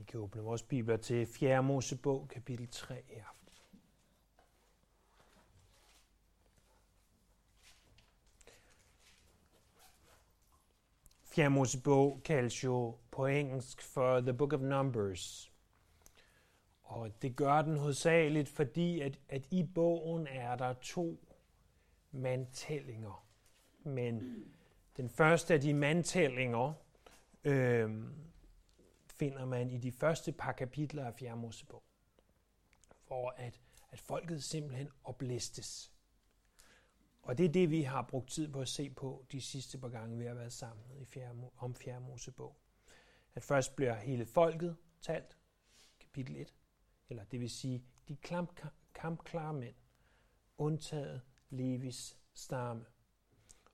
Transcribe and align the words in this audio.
Vi 0.00 0.04
kan 0.04 0.20
åbne 0.20 0.42
vores 0.42 0.62
bibler 0.62 0.96
til 0.96 1.26
4. 1.26 1.62
Mosebog, 1.62 2.28
kapitel 2.28 2.68
3 2.68 2.94
i 2.94 3.14
aften. 3.14 3.52
Fjerde 11.24 11.50
Mosebog 11.50 12.20
kaldes 12.24 12.64
jo 12.64 12.96
på 13.10 13.26
engelsk 13.26 13.82
for 13.82 14.20
The 14.20 14.34
Book 14.34 14.52
of 14.52 14.60
Numbers. 14.60 15.52
Og 16.82 17.22
det 17.22 17.36
gør 17.36 17.62
den 17.62 17.76
hovedsageligt, 17.76 18.48
fordi 18.48 19.00
at, 19.00 19.18
at 19.28 19.46
i 19.50 19.62
bogen 19.74 20.26
er 20.26 20.56
der 20.56 20.72
to 20.72 21.20
mandtællinger. 22.12 23.26
Men 23.82 24.44
den 24.96 25.08
første 25.08 25.54
af 25.54 25.60
de 25.60 25.74
mandtællinger 25.74 26.72
øh, 27.44 27.90
finder 29.20 29.44
man 29.44 29.70
i 29.70 29.78
de 29.78 29.92
første 29.92 30.32
par 30.32 30.52
kapitler 30.52 31.04
af 31.04 31.14
4. 31.14 31.36
Mosebog. 31.36 31.82
For 33.08 33.30
at, 33.36 33.60
at 33.90 34.00
folket 34.00 34.44
simpelthen 34.44 34.88
oplistes. 35.04 35.92
Og 37.22 37.38
det 37.38 37.46
er 37.46 37.52
det, 37.52 37.70
vi 37.70 37.82
har 37.82 38.02
brugt 38.02 38.30
tid 38.30 38.52
på 38.52 38.60
at 38.60 38.68
se 38.68 38.90
på 38.90 39.26
de 39.32 39.40
sidste 39.40 39.78
par 39.78 39.88
gange, 39.88 40.18
vi 40.18 40.24
har 40.24 40.34
været 40.34 40.52
sammen 40.52 40.84
i 41.00 41.04
fjerde, 41.04 41.50
om 41.56 41.74
4. 41.74 42.00
Mosebog. 42.00 42.56
At 43.34 43.42
først 43.42 43.76
bliver 43.76 43.94
hele 43.94 44.26
folket 44.26 44.76
talt, 45.00 45.38
kapitel 46.00 46.36
1, 46.36 46.54
eller 47.08 47.24
det 47.24 47.40
vil 47.40 47.50
sige 47.50 47.84
de 48.08 48.16
kampklare 48.94 49.54
mænd, 49.54 49.74
undtaget 50.58 51.22
Levis 51.50 52.18
stamme. 52.34 52.84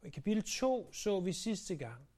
Og 0.00 0.06
i 0.06 0.10
kapitel 0.10 0.42
2 0.42 0.92
så 0.92 1.20
vi 1.20 1.32
sidste 1.32 1.76
gang, 1.76 2.08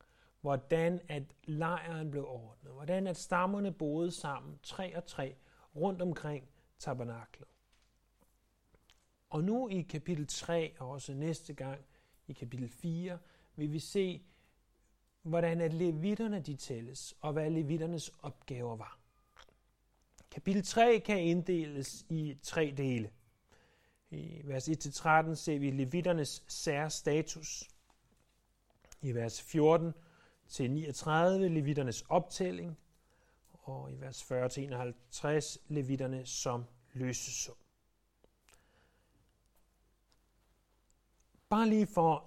hvordan 0.40 1.00
at 1.08 1.22
lejren 1.44 2.10
blev 2.10 2.24
ordnet, 2.28 2.72
hvordan 2.72 3.06
at 3.06 3.16
stammerne 3.16 3.72
boede 3.72 4.10
sammen, 4.10 4.58
tre 4.62 4.96
og 4.96 5.06
tre, 5.06 5.36
rundt 5.76 6.02
omkring 6.02 6.48
tabernaklet. 6.78 7.48
Og 9.30 9.44
nu 9.44 9.68
i 9.68 9.80
kapitel 9.80 10.26
3, 10.26 10.74
og 10.78 10.90
også 10.90 11.14
næste 11.14 11.54
gang 11.54 11.80
i 12.26 12.32
kapitel 12.32 12.68
4, 12.68 13.18
vil 13.56 13.72
vi 13.72 13.78
se, 13.78 14.22
hvordan 15.22 15.60
at 15.60 15.72
levitterne 15.72 16.40
de 16.40 16.56
tælles, 16.56 17.14
og 17.20 17.32
hvad 17.32 17.50
levitternes 17.50 18.10
opgaver 18.22 18.76
var. 18.76 18.98
Kapitel 20.30 20.62
3 20.62 21.02
kan 21.04 21.20
inddeles 21.20 22.06
i 22.08 22.36
tre 22.42 22.74
dele. 22.76 23.10
I 24.10 24.40
vers 24.44 24.68
1-13 24.68 25.34
ser 25.34 25.58
vi 25.58 25.70
levitternes 25.70 26.44
særstatus. 26.48 27.70
I 29.02 29.12
vers 29.12 29.42
14 29.42 29.92
til 30.48 30.70
39 30.70 31.48
levitternes 31.48 32.04
optælling, 32.08 32.78
og 33.52 33.92
i 33.92 34.00
vers 34.00 34.24
40 34.24 34.48
til 34.48 34.64
51 34.64 35.58
levitterne 35.68 36.26
som 36.26 36.64
løsesum. 36.92 37.56
Bare 41.48 41.68
lige 41.68 41.86
for 41.86 42.24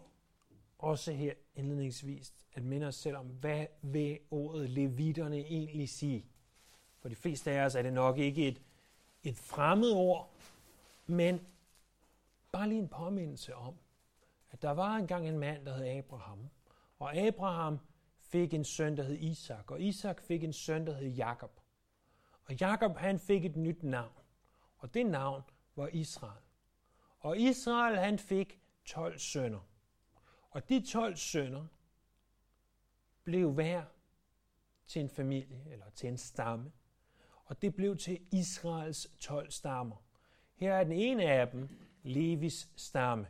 også 0.78 1.12
her 1.12 1.34
indledningsvis 1.56 2.34
at 2.54 2.64
minde 2.64 2.88
os 2.88 2.96
selv 2.96 3.18
om, 3.18 3.26
hvad 3.26 3.66
vil 3.82 4.20
ordet 4.32 4.70
levitterne 4.70 5.38
egentlig 5.38 5.90
sige? 5.90 6.26
For 7.00 7.10
de 7.10 7.16
fleste 7.16 7.52
af 7.52 7.66
os 7.66 7.76
er 7.76 7.82
det 7.82 7.94
nok 7.94 8.18
ikke 8.18 8.48
et, 8.48 8.62
et 9.24 9.38
fremmed 9.38 9.92
ord, 9.92 10.34
men 11.06 11.48
bare 12.52 12.70
lige 12.70 12.80
en 12.82 12.88
påmindelse 12.90 13.56
om, 13.56 13.76
at 14.52 14.62
der 14.62 14.72
var 14.72 14.96
engang 14.96 15.28
en 15.28 15.40
mand, 15.40 15.66
der 15.66 15.74
hed 15.74 15.98
Abraham. 15.98 16.50
Og 17.00 17.16
Abraham 17.16 17.80
fik 18.32 18.54
en 18.54 18.64
søn, 18.64 18.98
der 18.98 19.04
hed 19.04 19.18
Isak, 19.18 19.72
og 19.72 19.82
Isak 19.82 20.22
fik 20.22 20.44
en 20.44 20.54
søn, 20.54 20.88
der 20.88 20.94
hed 20.94 21.10
Jakob. 21.10 21.60
Og 22.44 22.60
Jakob 22.60 22.98
han 22.98 23.20
fik 23.20 23.46
et 23.46 23.56
nyt 23.56 23.84
navn, 23.84 24.24
og 24.78 24.94
det 24.94 25.06
navn 25.06 25.44
var 25.76 25.88
Israel. 25.88 26.44
Og 27.20 27.38
Israel 27.38 27.98
han 27.98 28.20
fik 28.20 28.62
12 28.86 29.20
sønner. 29.20 29.60
Og 30.50 30.70
de 30.70 30.86
12 30.86 31.16
sønner 31.16 31.66
blev 33.24 33.52
hver 33.52 33.84
til 34.88 35.02
en 35.02 35.10
familie 35.10 35.64
eller 35.72 35.90
til 35.90 36.10
en 36.10 36.18
stamme. 36.18 36.72
Og 37.46 37.62
det 37.62 37.76
blev 37.76 37.98
til 37.98 38.20
Israels 38.32 39.08
12 39.20 39.52
stammer. 39.52 39.96
Her 40.56 40.74
er 40.74 40.84
den 40.84 40.94
ene 40.94 41.24
af 41.24 41.48
dem, 41.48 41.70
Levis 42.04 42.70
stamme. 42.76 43.28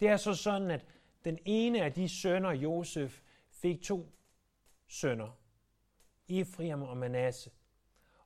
Det 0.00 0.08
er 0.08 0.16
så 0.16 0.34
sådan, 0.34 0.70
at 0.70 0.84
den 1.24 1.38
ene 1.44 1.82
af 1.82 1.92
de 1.92 2.08
sønner, 2.08 2.50
Josef, 2.50 3.22
fik 3.56 3.82
to 3.82 4.12
sønner, 4.86 5.40
Ephraim 6.28 6.82
og 6.82 6.96
Manasse. 6.96 7.50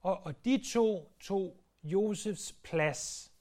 Og, 0.01 0.21
og 0.21 0.45
de 0.45 0.63
to 0.73 1.17
tog 1.21 1.65
Josefs 1.83 2.53
plads 2.53 3.33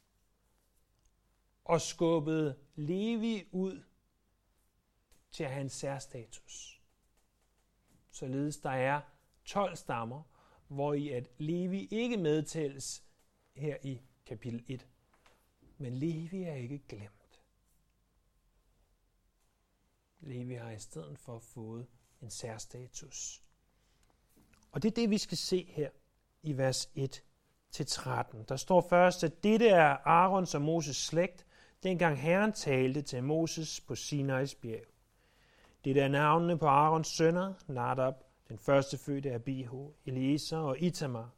og 1.65 1.81
skubbede 1.81 2.59
Levi 2.75 3.47
ud 3.51 3.83
til 5.31 5.43
at 5.43 5.51
have 5.51 5.61
en 5.61 5.69
særstatus. 5.69 6.81
Således 8.11 8.57
der 8.57 8.69
er 8.69 9.01
12 9.45 9.75
stammer, 9.75 10.23
hvor 10.67 10.93
i 10.93 11.09
at 11.09 11.29
Levi 11.37 11.87
ikke 11.91 12.17
medtælles 12.17 13.03
her 13.55 13.77
i 13.83 14.01
kapitel 14.25 14.63
1. 14.67 14.87
Men 15.77 15.93
Levi 15.93 16.43
er 16.43 16.55
ikke 16.55 16.79
glemt. 16.87 17.18
Levi 20.19 20.53
har 20.53 20.71
i 20.71 20.79
stedet 20.79 21.19
for 21.19 21.39
fået 21.39 21.87
en 22.21 22.29
særstatus. 22.29 23.43
Og 24.71 24.83
det 24.83 24.91
er 24.91 24.95
det, 24.95 25.09
vi 25.09 25.17
skal 25.17 25.37
se 25.37 25.65
her 25.69 25.89
i 26.43 26.57
vers 26.57 26.89
1 26.95 27.23
til 27.71 27.85
13. 27.85 28.45
Der 28.49 28.55
står 28.55 28.81
først, 28.89 29.23
at 29.23 29.43
dette 29.43 29.67
er 29.67 29.97
Arons 30.05 30.55
og 30.55 30.61
Moses 30.61 30.97
slægt, 30.97 31.45
dengang 31.83 32.19
Herren 32.19 32.53
talte 32.53 33.01
til 33.01 33.23
Moses 33.23 33.81
på 33.81 33.95
Sinais 33.95 34.55
bjerg. 34.55 34.85
Det 35.83 35.97
er 35.97 36.07
navnene 36.07 36.57
på 36.57 36.67
Arons 36.67 37.07
sønner, 37.07 37.53
Nadab, 37.67 38.13
den 38.47 38.57
første 38.57 38.97
fødte 38.97 39.31
af 39.31 39.43
Biho, 39.43 39.93
Eliezer 40.05 40.57
og 40.57 40.79
Itamar. 40.79 41.29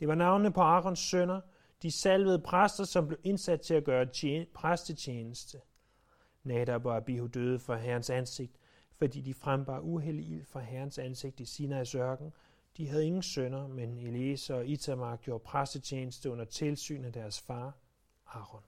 Det 0.00 0.08
var 0.08 0.14
navnene 0.14 0.52
på 0.52 0.60
Arons 0.60 0.98
sønner, 0.98 1.40
de 1.82 1.90
salvede 1.90 2.38
præster, 2.38 2.84
som 2.84 3.06
blev 3.06 3.18
indsat 3.24 3.60
til 3.60 3.74
at 3.74 3.84
gøre 3.84 4.06
tjen- 4.06 4.46
præstetjeneste. 4.54 5.60
Nadab 6.44 6.86
og 6.86 6.96
Abihu 6.96 7.26
døde 7.26 7.58
for 7.58 7.74
Herrens 7.74 8.10
ansigt, 8.10 8.56
fordi 8.96 9.20
de 9.20 9.34
frembar 9.34 9.80
uheldig 9.80 10.28
ild 10.28 10.44
fra 10.44 10.60
Herrens 10.60 10.98
ansigt 10.98 11.40
i 11.40 11.44
Sinais 11.44 11.94
ørken. 11.94 12.32
De 12.76 12.88
havde 12.88 13.06
ingen 13.06 13.22
sønner, 13.22 13.66
men 13.66 13.98
Eliezer 13.98 14.54
og 14.54 14.66
Itamar 14.66 15.16
gjorde 15.16 15.44
præstetjeneste 15.44 16.30
under 16.30 16.44
tilsyn 16.44 17.04
af 17.04 17.12
deres 17.12 17.40
far, 17.40 17.76
Aaron. 18.26 18.62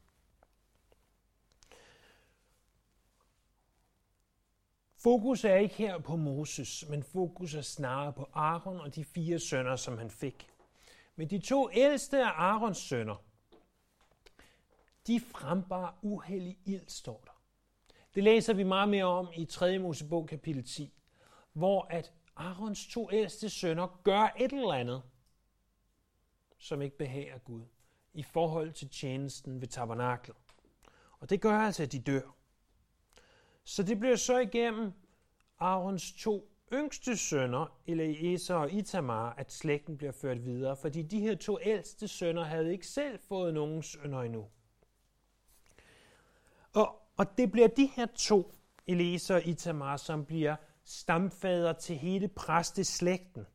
Fokus 4.97 5.45
er 5.45 5.55
ikke 5.55 5.75
her 5.75 5.99
på 5.99 6.17
Moses, 6.17 6.85
men 6.89 7.03
fokus 7.03 7.55
er 7.55 7.63
snarere 7.63 8.13
på 8.13 8.29
Aaron 8.35 8.81
og 8.81 8.95
de 8.95 9.05
fire 9.05 9.39
sønner, 9.39 9.77
som 9.77 9.99
han 9.99 10.11
fik. 10.11 10.51
Men 11.17 11.31
de 11.31 11.39
to 11.39 11.71
ældste 11.73 12.19
af 12.19 12.31
Aarons 12.37 12.79
sønner, 12.79 13.25
de 15.07 15.21
frembar 15.21 15.99
uheldig 16.03 16.59
ild, 16.65 16.89
står 16.89 17.23
der. 17.25 17.34
Det 18.15 18.25
læser 18.25 18.55
vi 18.55 18.63
meget 18.63 18.89
mere 18.89 19.05
om 19.05 19.29
i 19.37 19.45
3. 19.45 19.79
Mosebog 19.79 20.27
kapitel 20.29 20.65
10, 20.65 20.93
hvor 21.53 21.87
at 21.91 22.13
Arons 22.37 22.87
to 22.87 23.13
ældste 23.13 23.51
sønner 23.51 24.01
gør 24.05 24.35
et 24.39 24.53
eller 24.53 24.73
andet, 24.73 25.03
som 26.59 26.83
ikke 26.83 26.97
behager 26.97 27.39
Gud, 27.39 27.63
i 28.13 28.23
forhold 28.23 28.73
til 28.73 28.89
tjenesten 28.89 29.61
ved 29.61 29.69
tabernaklet. 29.69 30.37
Og 31.21 31.31
det 31.31 31.41
gør 31.41 31.59
altså, 31.59 31.83
at 31.83 31.93
de 31.93 31.99
dør. 31.99 32.37
Så 33.65 33.83
det 33.83 33.99
bliver 33.99 34.17
så 34.17 34.39
igennem 34.39 34.93
Arons 35.59 36.13
to 36.13 36.51
yngste 36.73 37.17
sønner, 37.17 37.79
Eliezer 37.87 38.55
og 38.55 38.73
Itamar, 38.73 39.35
at 39.35 39.53
slægten 39.53 39.97
bliver 39.97 40.13
ført 40.13 40.45
videre, 40.45 40.77
fordi 40.77 41.03
de 41.03 41.21
her 41.21 41.35
to 41.35 41.59
ældste 41.63 42.09
sønner 42.09 42.45
havde 42.45 42.73
ikke 42.73 42.87
selv 42.87 43.19
fået 43.19 43.55
nogen 43.55 43.83
sønner 43.83 44.23
endnu. 44.23 44.47
Og, 46.73 47.04
og 47.17 47.39
det 47.39 47.53
bliver 47.53 47.69
de 47.69 47.87
her 47.87 48.07
to, 48.07 48.55
Eliezer 48.87 49.35
og 49.35 49.47
Itamar, 49.47 49.97
som 49.97 50.25
bliver 50.25 50.57
stamfader 50.85 51.73
til 51.73 51.97
hele 51.97 52.29
præsteslægten. 52.29 53.47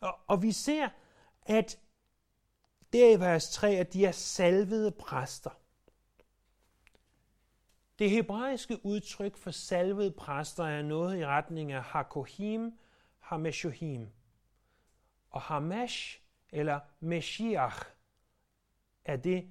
Og, 0.00 0.18
og 0.26 0.42
vi 0.42 0.52
ser, 0.52 0.88
at 1.42 1.78
der 2.92 3.16
i 3.16 3.20
vers 3.20 3.50
3, 3.50 3.70
at 3.70 3.92
de 3.92 4.04
er 4.04 4.12
salvede 4.12 4.90
præster. 4.90 5.50
Det 7.98 8.10
hebraiske 8.10 8.86
udtryk 8.86 9.36
for 9.36 9.50
salvede 9.50 10.10
præster 10.10 10.64
er 10.64 10.82
noget 10.82 11.18
i 11.18 11.26
retning 11.26 11.72
af 11.72 11.82
hakohim, 11.82 12.78
hameshohim. 13.18 14.08
Og 15.30 15.40
hamash 15.40 16.20
eller 16.52 16.80
meshiach 17.00 17.76
er 19.04 19.16
det 19.16 19.50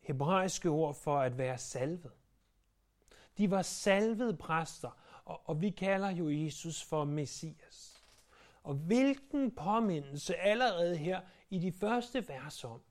hebraiske 0.00 0.68
ord 0.68 0.94
for 0.94 1.18
at 1.18 1.38
være 1.38 1.58
salvet. 1.58 2.12
De 3.38 3.50
var 3.50 3.62
salvede 3.62 4.36
præster, 4.36 4.90
og, 5.24 5.40
og 5.44 5.60
vi 5.60 5.70
kalder 5.70 6.10
jo 6.10 6.30
Jesus 6.30 6.82
for 6.82 7.04
Messias. 7.04 8.04
Og 8.62 8.74
hvilken 8.74 9.54
påmindelse 9.54 10.36
allerede 10.36 10.96
her 10.96 11.20
i 11.50 11.58
de 11.58 11.72
første 11.72 12.28
vers 12.28 12.64
om, 12.64 12.82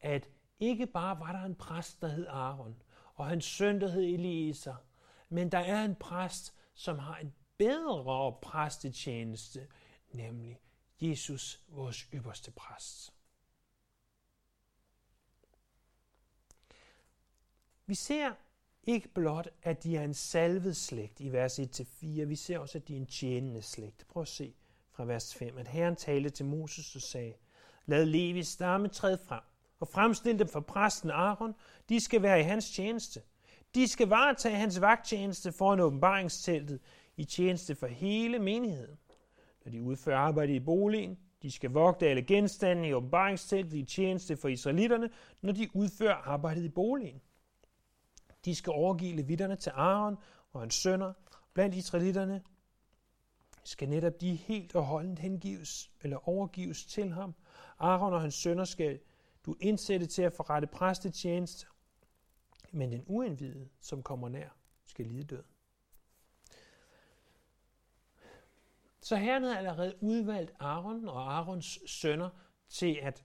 at 0.00 0.28
ikke 0.60 0.86
bare 0.86 1.20
var 1.20 1.32
der 1.32 1.42
en 1.42 1.54
præst, 1.54 2.02
der 2.02 2.08
hed 2.08 2.26
Aaron, 2.26 2.82
og 3.14 3.26
hans 3.26 3.44
søn, 3.44 3.80
der 3.80 3.88
hed 3.88 4.02
Eliezer, 4.02 4.76
men 5.28 5.52
der 5.52 5.58
er 5.58 5.84
en 5.84 5.94
præst, 5.94 6.54
som 6.74 6.98
har 6.98 7.16
en 7.16 7.34
bedre 7.58 8.38
præstetjeneste, 8.42 9.68
nemlig 10.12 10.60
Jesus, 11.00 11.60
vores 11.68 11.98
ypperste 11.98 12.50
præst. 12.50 13.12
Vi 17.86 17.94
ser 17.94 18.34
ikke 18.86 19.08
blot, 19.08 19.48
at 19.62 19.84
de 19.84 19.96
er 19.96 20.02
en 20.02 20.14
salvet 20.14 20.76
slægt 20.76 21.20
i 21.20 21.32
vers 21.32 21.58
1-4, 21.58 22.06
vi 22.24 22.36
ser 22.36 22.58
også, 22.58 22.78
at 22.78 22.88
de 22.88 22.92
er 22.92 23.00
en 23.00 23.06
tjenende 23.06 23.62
slægt. 23.62 24.06
Prøv 24.08 24.20
at 24.20 24.28
se 24.28 24.54
fra 24.92 25.04
vers 25.04 25.34
5, 25.34 25.58
at 25.58 25.68
Herren 25.68 25.96
talte 25.96 26.30
til 26.30 26.46
Moses 26.46 26.96
og 26.96 27.02
sagde, 27.02 27.32
Lad 27.86 28.04
Levis 28.04 28.48
stamme 28.48 28.88
træde 28.88 29.18
frem, 29.26 29.42
og 29.80 29.88
fremstil 29.88 30.38
dem 30.38 30.48
for 30.48 30.60
præsten 30.60 31.10
Aaron. 31.10 31.54
De 31.88 32.00
skal 32.00 32.22
være 32.22 32.40
i 32.40 32.42
hans 32.42 32.70
tjeneste. 32.70 33.22
De 33.74 33.88
skal 33.88 34.08
varetage 34.08 34.56
hans 34.56 34.80
vagttjeneste 34.80 35.52
foran 35.52 35.80
åbenbaringsteltet 35.80 36.80
i 37.16 37.24
tjeneste 37.24 37.74
for 37.74 37.86
hele 37.86 38.38
menigheden. 38.38 38.98
Når 39.64 39.72
de 39.72 39.82
udfører 39.82 40.18
arbejde 40.18 40.54
i 40.54 40.60
boligen, 40.60 41.18
de 41.42 41.50
skal 41.50 41.70
vogte 41.70 42.08
alle 42.08 42.22
genstande 42.22 42.88
i 42.88 42.92
åbenbaringsteltet 42.92 43.74
i 43.74 43.84
tjeneste 43.84 44.36
for 44.36 44.48
israelitterne, 44.48 45.10
når 45.42 45.52
de 45.52 45.68
udfører 45.74 46.14
arbejdet 46.14 46.64
i 46.64 46.68
boligen. 46.68 47.20
De 48.46 48.54
skal 48.54 48.72
overgive 48.72 49.16
levitterne 49.16 49.56
til 49.56 49.70
Aaron 49.70 50.16
og 50.52 50.60
hans 50.60 50.74
sønner. 50.74 51.12
Blandt 51.54 51.74
israelitterne 51.74 52.42
skal 53.64 53.88
netop 53.88 54.20
de 54.20 54.34
helt 54.34 54.74
og 54.74 54.84
holdent 54.84 55.18
hengives 55.18 55.90
eller 56.00 56.28
overgives 56.28 56.84
til 56.84 57.12
ham. 57.12 57.34
Aaron 57.78 58.12
og 58.12 58.20
hans 58.20 58.34
sønner 58.34 58.64
skal 58.64 59.00
du 59.46 59.56
indsætte 59.60 60.06
til 60.06 60.22
at 60.22 60.32
forrette 60.32 60.66
præstetjeneste, 60.66 61.66
men 62.72 62.92
den 62.92 63.04
uindvidede, 63.06 63.68
som 63.80 64.02
kommer 64.02 64.28
nær, 64.28 64.48
skal 64.84 65.06
lide 65.06 65.24
død. 65.24 65.42
Så 69.00 69.16
herren 69.16 69.42
havde 69.42 69.58
allerede 69.58 69.94
udvalgt 70.00 70.52
Aaron 70.58 71.08
og 71.08 71.34
Aarons 71.34 71.78
sønner 71.86 72.30
til 72.68 72.98
at 73.02 73.24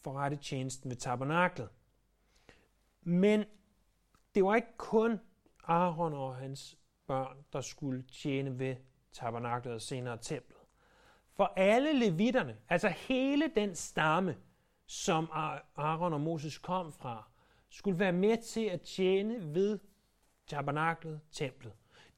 forrette 0.00 0.36
tjenesten 0.36 0.90
ved 0.90 0.96
tabernaklet. 0.96 1.68
Men 3.00 3.44
det 4.34 4.44
var 4.44 4.54
ikke 4.54 4.76
kun 4.76 5.20
Aaron 5.64 6.12
og 6.12 6.36
hans 6.36 6.78
børn, 7.06 7.36
der 7.52 7.60
skulle 7.60 8.02
tjene 8.02 8.58
ved 8.58 8.76
tabernaklet 9.12 9.74
og 9.74 9.80
senere 9.80 10.18
templet. 10.18 10.58
For 11.32 11.52
alle 11.56 11.92
levitterne, 11.98 12.56
altså 12.68 12.88
hele 12.88 13.50
den 13.56 13.74
stamme, 13.74 14.36
som 14.86 15.28
Aaron 15.76 16.12
og 16.12 16.20
Moses 16.20 16.58
kom 16.58 16.92
fra, 16.92 17.30
skulle 17.70 17.98
være 17.98 18.12
med 18.12 18.42
til 18.42 18.64
at 18.64 18.80
tjene 18.80 19.54
ved 19.54 19.78
tabernaklet, 20.46 21.20
templet. 21.30 21.72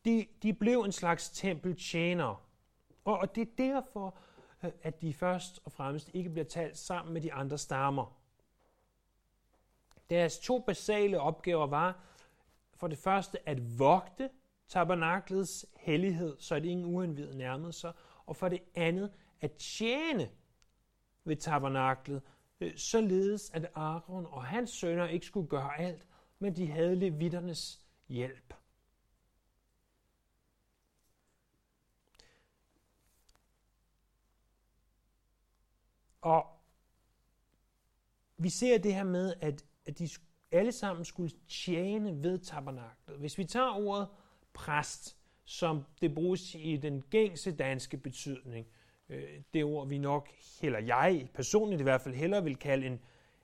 De, 0.05 0.27
de 0.43 0.53
blev 0.53 0.81
en 0.81 0.93
slags 0.93 1.31
tempeltjenere. 1.31 2.37
Og, 3.05 3.19
og 3.19 3.35
det 3.35 3.43
er 3.43 3.53
derfor, 3.59 4.19
øh, 4.65 4.71
at 4.83 5.03
de 5.03 5.15
først 5.15 5.61
og 5.65 5.73
fremmest 5.73 6.11
ikke 6.15 6.31
bliver 6.31 6.45
talt 6.45 6.79
sammen 6.79 7.15
med 7.15 7.21
de 7.21 7.33
andre 7.33 7.59
stammer. 7.59 8.19
Deres 10.11 10.39
to 10.39 10.59
basale 10.59 11.21
opgaver 11.21 11.67
var 11.67 12.01
for 12.75 12.87
det 12.87 12.99
første 12.99 13.49
at 13.49 13.79
vogte 13.79 14.31
tabernaklets 14.69 15.67
hellighed, 15.77 16.37
så 16.39 16.55
at 16.55 16.65
ingen 16.65 16.95
uindvidet 16.95 17.37
nærmede 17.37 17.73
sig, 17.73 17.93
og 18.27 18.37
for 18.37 18.49
det 18.49 18.63
andet 18.75 19.13
at 19.41 19.53
tjene 19.53 20.31
ved 21.25 21.37
tabernaklet, 21.37 22.23
øh, 22.61 22.77
således 22.77 23.51
at 23.51 23.71
Aaron 23.75 24.27
og 24.27 24.45
hans 24.45 24.71
sønner 24.71 25.09
ikke 25.09 25.27
skulle 25.27 25.49
gøre 25.49 25.81
alt, 25.81 26.07
men 26.39 26.57
de 26.57 26.67
havde 26.67 26.97
levitternes 26.97 27.81
hjælp. 28.09 28.55
Og 36.21 36.47
vi 38.37 38.51
ser 38.51 38.79
det 38.79 38.95
her 38.95 39.05
med, 39.05 39.35
at, 39.41 39.65
at 39.87 39.99
de 39.99 40.09
alle 40.53 40.73
sammen 40.73 41.05
skulle 41.05 41.33
tjene 41.49 42.23
ved 42.23 42.39
tabernaklet. 42.39 43.19
Hvis 43.19 43.39
vi 43.39 43.45
tager 43.45 43.71
ordet 43.71 44.09
præst, 44.53 45.19
som 45.45 45.85
det 46.01 46.15
bruges 46.15 46.55
i 46.55 46.77
den 46.77 47.03
gængse 47.03 47.57
danske 47.57 47.97
betydning, 47.97 48.67
øh, 49.09 49.43
det 49.55 49.65
ord 49.65 49.89
vi 49.89 49.99
nok, 49.99 50.29
eller 50.63 50.79
jeg 50.79 51.29
personligt 51.35 51.81
i 51.81 51.83
hvert 51.83 52.01
fald, 52.01 52.15
hellere 52.15 52.45
vil 52.45 52.57
kalde 52.57 52.87
en, 52.87 53.01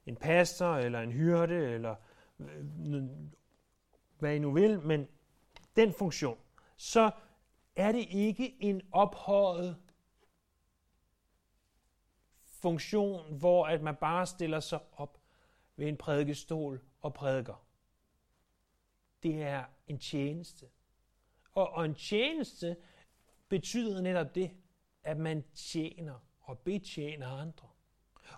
en 0.07 0.17
pastor, 0.17 0.77
eller 0.77 1.01
en 1.01 1.13
hyrde, 1.13 1.55
eller 1.55 1.95
øh, 2.39 2.65
hvad 4.19 4.35
I 4.35 4.39
nu 4.39 4.53
vil, 4.53 4.81
men 4.81 5.09
den 5.77 5.93
funktion, 5.93 6.39
så 6.77 7.11
er 7.77 7.93
det 7.93 8.07
ikke 8.11 8.57
en 8.61 8.83
ophøjet 8.93 9.77
funktion, 12.45 13.39
hvor 13.39 13.67
at 13.67 13.83
man 13.83 13.97
bare 13.97 14.27
stiller 14.27 14.61
sig 14.61 14.81
op 14.93 15.20
ved 15.81 15.89
en 15.89 15.97
prædikestol 15.97 16.81
og 17.01 17.15
prædiker. 17.15 17.65
Det 19.23 19.43
er 19.43 19.65
en 19.87 19.99
tjeneste. 19.99 20.67
Og, 21.53 21.71
og 21.71 21.85
en 21.85 21.95
tjeneste 21.95 22.77
betyder 23.49 24.01
netop 24.01 24.35
det, 24.35 24.51
at 25.03 25.17
man 25.17 25.45
tjener 25.55 26.27
og 26.41 26.59
betjener 26.59 27.29
andre. 27.29 27.69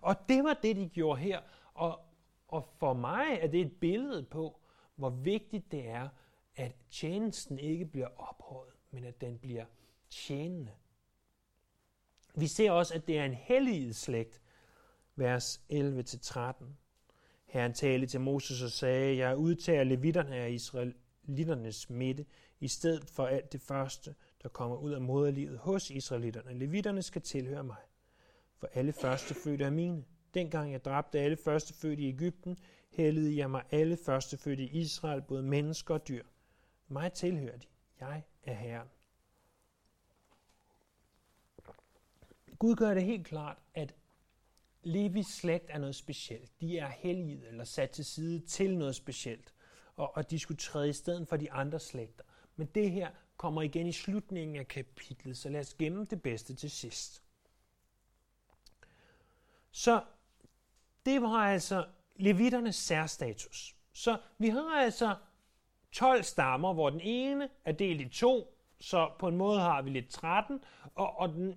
Og 0.00 0.17
det 0.29 0.44
var 0.44 0.55
det, 0.62 0.77
de 0.77 0.89
gjorde 0.89 1.21
her. 1.21 1.41
Og, 1.75 2.00
og 2.49 2.69
for 2.79 2.93
mig 2.93 3.39
er 3.41 3.47
det 3.47 3.61
et 3.61 3.81
billede 3.81 4.23
på, 4.23 4.61
hvor 4.95 5.11
vigtigt 5.11 5.73
det 5.73 5.88
er, 5.88 6.09
at 6.56 6.77
tjenesten 6.91 7.59
ikke 7.59 7.87
bliver 7.87 8.09
ophøjet, 8.17 8.75
men 8.91 9.05
at 9.05 9.21
den 9.21 9.38
bliver 9.38 9.65
tjenende. 10.11 10.73
Vi 12.35 12.47
ser 12.47 12.71
også, 12.71 12.95
at 12.95 13.06
det 13.06 13.19
er 13.19 13.25
en 13.25 13.35
hellig 13.35 13.95
slægt, 13.95 14.41
vers 15.17 15.61
11-13. 15.73 16.65
Herren 17.52 17.72
talte 17.72 18.06
til 18.06 18.20
Moses 18.20 18.62
og 18.62 18.70
sagde, 18.70 19.16
jeg 19.16 19.37
udtager 19.37 19.84
levitterne 19.84 20.37
af 20.37 20.50
israelitternes 20.50 21.90
midte, 21.90 22.26
i 22.60 22.69
stedet 22.69 23.10
for 23.10 23.26
alt 23.26 23.52
det 23.52 23.60
første, 23.60 24.14
der 24.43 24.49
kommer 24.49 24.76
ud 24.76 24.93
af 24.93 25.00
moderlivet 25.00 25.58
hos 25.58 25.90
israelitterne. 25.90 26.58
Levitterne 26.58 27.02
skal 27.02 27.22
tilhøre 27.22 27.64
mig, 27.64 27.76
for 28.58 28.68
alle 28.75 28.92
førstefødte 28.92 29.64
er 29.64 29.71
mine. 29.71 30.04
Dengang 30.35 30.73
jeg 30.73 30.85
dræbte 30.85 31.18
alle 31.21 31.37
førstefødte 31.37 32.02
i 32.02 32.09
Ægypten, 32.09 32.59
hældede 32.90 33.37
jeg 33.37 33.50
mig 33.50 33.62
alle 33.71 33.97
førstefødte 33.97 34.62
i 34.62 34.80
Israel, 34.80 35.23
både 35.23 35.42
mennesker 35.42 35.94
og 35.94 36.09
dyr. 36.09 36.25
Mig 36.88 37.12
tilhører 37.12 37.56
de. 37.56 37.66
Jeg 38.00 38.23
er 38.42 38.54
Herren. 38.54 38.88
Gud 42.59 42.75
gør 42.76 42.94
det 42.94 43.02
helt 43.02 43.26
klart, 43.26 43.59
at 43.75 43.94
Levis 44.83 45.27
slægt 45.27 45.67
er 45.69 45.79
noget 45.79 45.95
specielt. 45.95 46.61
De 46.61 46.79
er 46.79 46.89
helliget 46.89 47.49
eller 47.49 47.65
sat 47.65 47.91
til 47.91 48.05
side 48.05 48.41
til 48.47 48.79
noget 48.79 48.97
specielt, 48.97 49.55
og, 49.97 50.17
og 50.17 50.31
de 50.31 50.39
skulle 50.39 50.59
træde 50.59 50.89
i 50.89 50.93
stedet 50.93 51.29
for 51.29 51.37
de 51.37 51.53
andre 51.53 51.81
slægter. 51.81 52.25
Men 52.57 52.67
det 52.67 52.91
her 52.91 53.11
kommer 53.37 53.62
igen 53.62 53.87
i 53.87 53.93
slutningen 53.93 54.57
af 54.57 54.69
kapitlet, 54.69 55.37
så 55.37 55.49
lad 55.49 55.61
os 55.61 55.75
gemme 55.75 56.05
det 56.05 56.23
bedste 56.23 56.55
til 56.55 56.71
sidst. 56.71 57.23
Så 59.71 60.05
det 61.07 61.23
var 61.23 61.29
altså 61.29 61.87
levitternes 62.17 62.77
særstatus. 62.77 63.77
Så 63.93 64.19
vi 64.39 64.49
har 64.49 64.81
altså 64.81 65.17
12 65.93 66.23
stammer, 66.23 66.73
hvor 66.73 66.91
den 66.91 67.01
ene 67.01 67.49
er 67.65 67.73
delt 67.73 68.01
i 68.01 68.09
to, 68.09 68.59
så 68.81 69.11
på 69.19 69.29
en 69.29 69.37
måde 69.37 69.61
har 69.61 69.83
vi 69.83 69.91
lidt 69.91 70.09
13, 70.09 70.61
og, 70.95 71.17
og 71.19 71.29
den 71.29 71.57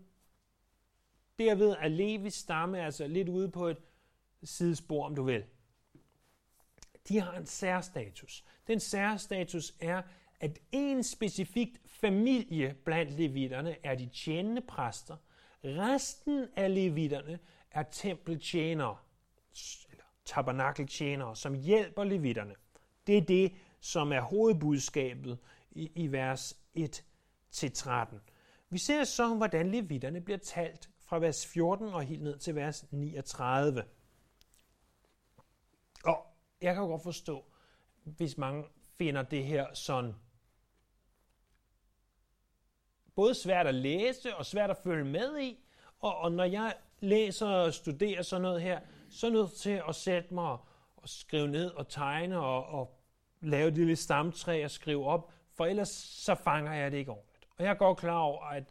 Derved 1.39 1.75
er 1.79 1.87
Levis 1.87 2.33
stamme 2.33 2.81
altså 2.81 3.07
lidt 3.07 3.29
ude 3.29 3.49
på 3.51 3.67
et 3.67 3.77
sidespor, 4.43 5.05
om 5.05 5.15
du 5.15 5.23
vil. 5.23 5.43
De 7.07 7.19
har 7.19 7.33
en 7.33 7.45
særstatus. 7.45 8.43
Den 8.67 8.79
særstatus 8.79 9.73
er, 9.79 10.01
at 10.39 10.59
en 10.71 11.03
specifikt 11.03 11.81
familie 11.87 12.75
blandt 12.85 13.11
levitterne 13.11 13.75
er 13.83 13.95
de 13.95 14.09
tjenende 14.13 14.61
præster. 14.61 15.17
Resten 15.63 16.47
af 16.55 16.75
levitterne 16.75 17.39
er 17.71 17.83
tempeltjenere, 17.83 18.97
eller 19.91 20.03
tabernakeltjenere, 20.25 21.35
som 21.35 21.53
hjælper 21.53 22.03
levitterne. 22.03 22.55
Det 23.07 23.17
er 23.17 23.21
det, 23.21 23.53
som 23.79 24.11
er 24.11 24.21
hovedbudskabet 24.21 25.37
i, 25.71 25.91
i 25.95 26.11
vers 26.11 26.59
1-13. 26.77 28.15
Vi 28.69 28.77
ser 28.77 29.03
så, 29.03 29.35
hvordan 29.35 29.71
levitterne 29.71 30.21
bliver 30.21 30.37
talt 30.37 30.89
fra 31.05 31.19
vers 31.19 31.47
14 31.47 31.87
og 31.87 32.03
helt 32.03 32.23
ned 32.23 32.37
til 32.37 32.55
vers 32.55 32.85
39. 32.91 33.83
Og 36.03 36.25
jeg 36.61 36.73
kan 36.73 36.83
jo 36.83 36.89
godt 36.89 37.03
forstå, 37.03 37.45
hvis 38.03 38.37
mange 38.37 38.65
finder 38.97 39.21
det 39.21 39.45
her 39.45 39.73
sådan 39.73 40.15
både 43.15 43.35
svært 43.35 43.67
at 43.67 43.75
læse 43.75 44.35
og 44.35 44.45
svært 44.45 44.69
at 44.69 44.77
følge 44.77 45.05
med 45.05 45.39
i, 45.39 45.59
Og, 45.99 46.17
og 46.17 46.31
når 46.31 46.43
jeg 46.43 46.73
læser 46.99 47.47
og 47.47 47.73
studerer 47.73 48.21
sådan 48.21 48.41
noget 48.41 48.61
her, 48.61 48.79
så 49.09 49.27
er 49.27 49.31
jeg 49.31 49.39
nødt 49.39 49.51
til 49.51 49.81
at 49.89 49.95
sætte 49.95 50.33
mig 50.33 50.57
og 50.97 51.09
skrive 51.09 51.47
ned 51.47 51.71
og 51.71 51.87
tegne 51.87 52.39
og, 52.39 52.65
og 52.65 52.99
lave 53.41 53.67
et 53.67 53.73
lille 53.73 53.95
stamtræ 53.95 54.63
og 54.63 54.71
skrive 54.71 55.05
op, 55.05 55.31
for 55.51 55.65
ellers 55.65 55.89
så 55.89 56.35
fanger 56.35 56.73
jeg 56.73 56.91
det 56.91 56.97
ikke 56.97 57.11
ordentligt. 57.11 57.47
Og 57.57 57.63
jeg 57.63 57.69
er 57.69 57.75
godt 57.75 57.97
klar 57.97 58.19
over, 58.19 58.45
at 58.45 58.63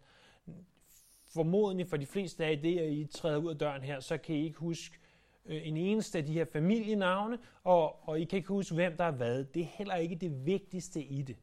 formodentlig 1.34 1.88
for 1.88 1.96
de 1.96 2.06
fleste 2.06 2.44
af 2.44 2.60
jer, 2.64 2.82
I 2.82 3.04
træder 3.04 3.36
ud 3.36 3.50
af 3.50 3.58
døren 3.58 3.82
her, 3.82 4.00
så 4.00 4.18
kan 4.18 4.36
I 4.36 4.44
ikke 4.44 4.58
huske 4.58 4.98
øh, 5.46 5.68
en 5.68 5.76
eneste 5.76 6.18
af 6.18 6.26
de 6.26 6.32
her 6.32 6.44
familienavne, 6.44 7.38
og, 7.64 8.08
og 8.08 8.20
I 8.20 8.24
kan 8.24 8.36
ikke 8.36 8.48
huske, 8.48 8.74
hvem 8.74 8.96
der 8.96 9.04
er 9.04 9.10
hvad. 9.10 9.44
Det 9.44 9.62
er 9.62 9.66
heller 9.66 9.94
ikke 9.94 10.16
det 10.16 10.46
vigtigste 10.46 11.02
i 11.04 11.22
det. 11.22 11.36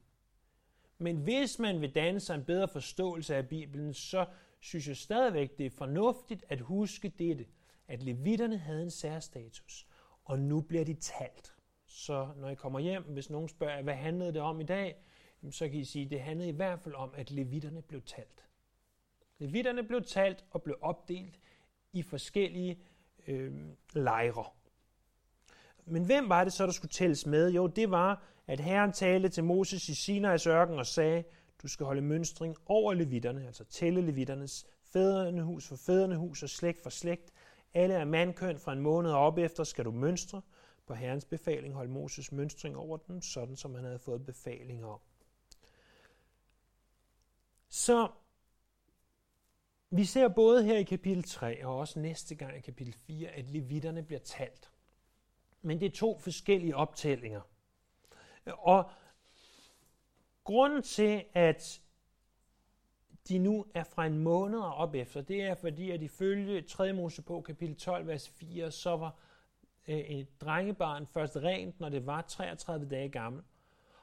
Men 0.98 1.18
hvis 1.18 1.60
man 1.60 1.82
vil 1.82 1.96
danne 1.96 2.20
sig 2.20 2.36
en 2.36 2.44
bedre 2.44 2.68
forståelse 2.68 3.36
af 3.36 3.48
Bibelen, 3.48 3.94
så 3.94 4.26
synes 4.60 4.88
jeg 4.88 4.98
stadigvæk, 4.98 5.58
det 5.58 5.66
er 5.66 5.70
fornuftigt 5.70 6.46
at 6.50 6.62
huske 6.62 7.10
dette, 7.10 7.46
at 7.88 8.04
levitterne 8.04 8.58
havde 8.58 8.84
en 8.84 8.92
særstatus, 8.92 9.88
og 10.26 10.40
nu 10.40 10.62
bliver 10.62 10.86
de 10.86 10.94
talt. 10.94 11.56
Så 11.88 12.30
når 12.38 12.50
I 12.50 12.56
kommer 12.56 12.80
hjem, 12.80 13.04
hvis 13.04 13.30
nogen 13.30 13.48
spørger, 13.48 13.82
hvad 13.82 13.94
handlede 13.94 14.34
det 14.34 14.42
om 14.42 14.62
i 14.62 14.64
dag, 14.64 14.96
så 15.52 15.70
kan 15.70 15.80
I 15.80 15.84
sige, 15.84 16.06
at 16.06 16.12
det 16.12 16.22
handlede 16.22 16.50
i 16.50 16.56
hvert 16.56 16.80
fald 16.80 16.96
om, 16.96 17.14
at 17.16 17.32
levitterne 17.32 17.82
blev 17.82 18.02
talt. 18.02 18.46
Levitterne 19.42 19.84
blev 19.84 20.04
talt 20.04 20.46
og 20.52 20.64
blev 20.64 20.78
opdelt 20.82 21.40
i 21.94 22.04
forskellige 22.04 22.80
øh, 23.28 23.54
lejre. 23.94 24.46
Men 25.86 26.06
hvem 26.06 26.30
var 26.30 26.44
det 26.44 26.54
så, 26.54 26.66
der 26.66 26.72
skulle 26.72 26.92
tælles 26.92 27.26
med? 27.26 27.52
Jo, 27.52 27.68
det 27.68 27.92
var, 27.92 28.24
at 28.48 28.60
Herren 28.60 28.92
talte 28.92 29.30
til 29.30 29.44
Moses 29.44 29.90
i 29.90 29.92
Sinai's 29.92 30.50
ørken 30.50 30.80
og 30.80 30.86
sagde, 30.86 31.24
du 31.62 31.68
skal 31.68 31.86
holde 31.86 32.02
mønstring 32.02 32.58
over 32.66 32.94
levitterne, 32.94 33.46
altså 33.46 33.64
tælle 33.64 34.02
levitternes 34.02 34.66
fædrene 34.84 35.44
hus 35.44 35.68
for 35.68 35.76
fædrene 35.76 36.18
hus 36.18 36.44
og 36.44 36.50
slægt 36.50 36.82
for 36.82 36.90
slægt. 36.90 37.32
Alle 37.74 37.94
er 37.94 38.06
mandkøn 38.06 38.60
fra 38.60 38.74
en 38.74 38.80
måned 38.80 39.12
og 39.12 39.20
op 39.20 39.38
efter 39.38 39.64
skal 39.64 39.86
du 39.86 39.92
mønstre. 39.92 40.42
På 40.86 40.94
Herrens 40.94 41.26
befaling 41.26 41.74
holdt 41.74 41.92
Moses 41.92 42.32
mønstring 42.32 42.78
over 42.78 42.98
dem, 42.98 43.22
sådan 43.22 43.56
som 43.56 43.76
han 43.76 43.84
havde 43.84 44.00
fået 44.00 44.26
befaling 44.26 44.86
om. 44.86 45.00
Så 47.70 48.08
vi 49.92 50.06
ser 50.06 50.28
både 50.28 50.64
her 50.64 50.78
i 50.78 50.84
kapitel 50.84 51.24
3 51.24 51.66
og 51.66 51.78
også 51.78 52.00
næste 52.00 52.36
gang 52.36 52.58
i 52.58 52.62
kapitel 52.62 52.94
4, 52.94 53.30
at 53.30 53.50
levitterne 53.50 54.04
bliver 54.04 54.20
talt. 54.20 54.72
Men 55.62 55.80
det 55.80 55.86
er 55.86 55.96
to 55.96 56.18
forskellige 56.20 56.76
optællinger. 56.76 57.42
Og 58.46 58.92
grunden 60.44 60.84
til, 60.84 61.26
at 61.34 61.82
de 63.28 63.38
nu 63.38 63.66
er 63.74 63.84
fra 63.84 64.06
en 64.06 64.18
måned 64.18 64.60
og 64.60 64.76
op 64.76 64.96
efter, 64.96 65.22
det 65.22 65.42
er 65.42 65.56
fordi, 65.56 65.92
at 65.92 66.02
ifølge 66.02 66.62
3. 66.62 66.94
Mosebog 66.94 67.44
kapitel 67.44 67.76
12, 67.76 68.08
vers 68.08 68.30
4, 68.30 68.72
så 68.72 68.98
var 68.98 69.16
øh, 69.88 69.98
et 69.98 70.42
drengebarn 70.42 71.08
først 71.08 71.38
rent, 71.38 71.80
når 71.80 71.90
det 71.90 72.06
var 72.06 72.22
33 72.22 72.90
dage 72.90 73.10
gammel. 73.10 73.44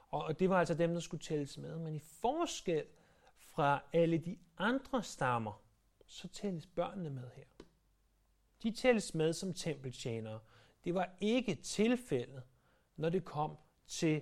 Og 0.09 0.39
det 0.39 0.49
var 0.49 0.59
altså 0.59 0.73
dem, 0.73 0.93
der 0.93 0.99
skulle 0.99 1.23
tælles 1.23 1.57
med. 1.57 1.77
Men 1.77 1.95
i 1.95 1.99
forskel 1.99 2.83
fra 3.37 3.81
alle 3.93 4.17
de 4.17 4.37
andre 4.57 5.03
stammer, 5.03 5.61
så 6.09 6.27
tælles 6.27 6.67
børnene 6.67 7.09
med 7.09 7.29
her. 7.35 7.43
De 8.63 8.71
tælles 8.71 9.15
med 9.15 9.33
som 9.33 9.53
tempeltjenere. 9.53 10.39
Det 10.83 10.93
var 10.93 11.15
ikke 11.21 11.55
tilfældet, 11.55 12.43
når 12.95 13.09
det 13.09 13.25
kom 13.25 13.57
til 13.87 14.21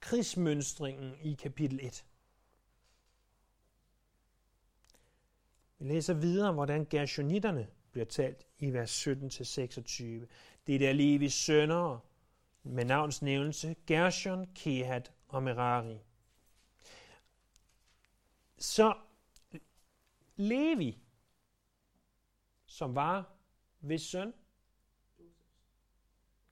krigsmønstringen 0.00 1.14
i 1.22 1.34
kapitel 1.34 1.80
1. 1.82 2.04
Vi 5.78 5.88
læser 5.88 6.14
videre, 6.14 6.52
hvordan 6.52 6.86
gershonitterne 6.86 7.68
bliver 7.92 8.06
talt 8.06 8.46
i 8.58 8.72
vers 8.72 9.08
17-26. 9.08 10.04
Det 10.66 10.88
er 10.88 10.92
Levis 10.92 11.34
sønner 11.34 11.98
med 12.62 12.84
navns 12.84 13.22
nævnelse 13.22 13.76
Gershon, 13.86 14.46
Kehat 14.54 15.12
og 15.28 15.42
Merari. 15.42 15.98
Så 18.58 18.94
Levi 20.36 20.98
som 22.68 22.94
var 22.94 23.24
hvis 23.80 24.02
søn? 24.02 24.34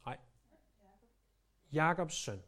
Nej. 0.06 0.18
Jakobs 1.73 2.14
søn. 2.14 2.42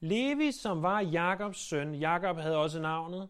Levi, 0.00 0.52
som 0.52 0.82
var 0.82 1.00
Jakobs 1.00 1.58
søn. 1.58 1.94
Jakob 1.94 2.36
havde 2.36 2.56
også 2.56 2.80
navnet? 2.80 3.28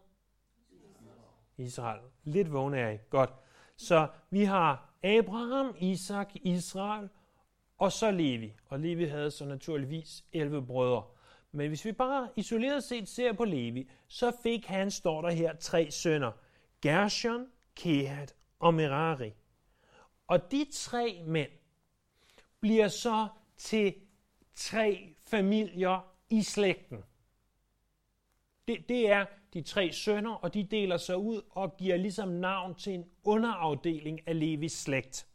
Israel. 1.57 2.01
Lidt 2.23 2.53
vågne 2.53 2.77
af. 2.77 3.01
Godt. 3.09 3.33
Så 3.75 4.07
vi 4.29 4.43
har 4.43 4.93
Abraham, 5.03 5.75
Isak, 5.79 6.35
Israel 6.35 7.09
og 7.77 7.91
så 7.91 8.11
Levi. 8.11 8.55
Og 8.65 8.79
Levi 8.79 9.05
havde 9.05 9.31
så 9.31 9.45
naturligvis 9.45 10.25
11 10.33 10.65
brødre. 10.65 11.03
Men 11.51 11.67
hvis 11.67 11.85
vi 11.85 11.91
bare 11.91 12.29
isoleret 12.35 12.83
set 12.83 13.09
ser 13.09 13.33
på 13.33 13.45
Levi, 13.45 13.89
så 14.07 14.31
fik 14.43 14.65
han, 14.65 14.91
står 14.91 15.21
der 15.21 15.31
her, 15.31 15.55
tre 15.55 15.91
sønner. 15.91 16.31
Gershon, 16.81 17.47
Kehat 17.79 18.35
og 18.59 18.73
Merari. 18.73 19.33
Og 20.27 20.51
de 20.51 20.65
tre 20.73 21.23
mænd 21.25 21.51
bliver 22.59 22.87
så 22.87 23.27
til 23.57 23.95
tre 24.55 25.15
familier 25.27 26.13
i 26.29 26.43
slægten. 26.43 27.03
Det, 28.67 28.89
det 28.89 29.09
er 29.09 29.25
de 29.53 29.61
tre 29.61 29.91
sønner, 29.91 30.33
og 30.33 30.53
de 30.53 30.63
deler 30.63 30.97
sig 30.97 31.17
ud 31.17 31.41
og 31.49 31.77
giver 31.77 31.97
ligesom 31.97 32.29
navn 32.29 32.75
til 32.75 32.93
en 32.93 33.05
underafdeling 33.23 34.27
af 34.27 34.39
Levis 34.39 34.71
slægt. 34.71 35.27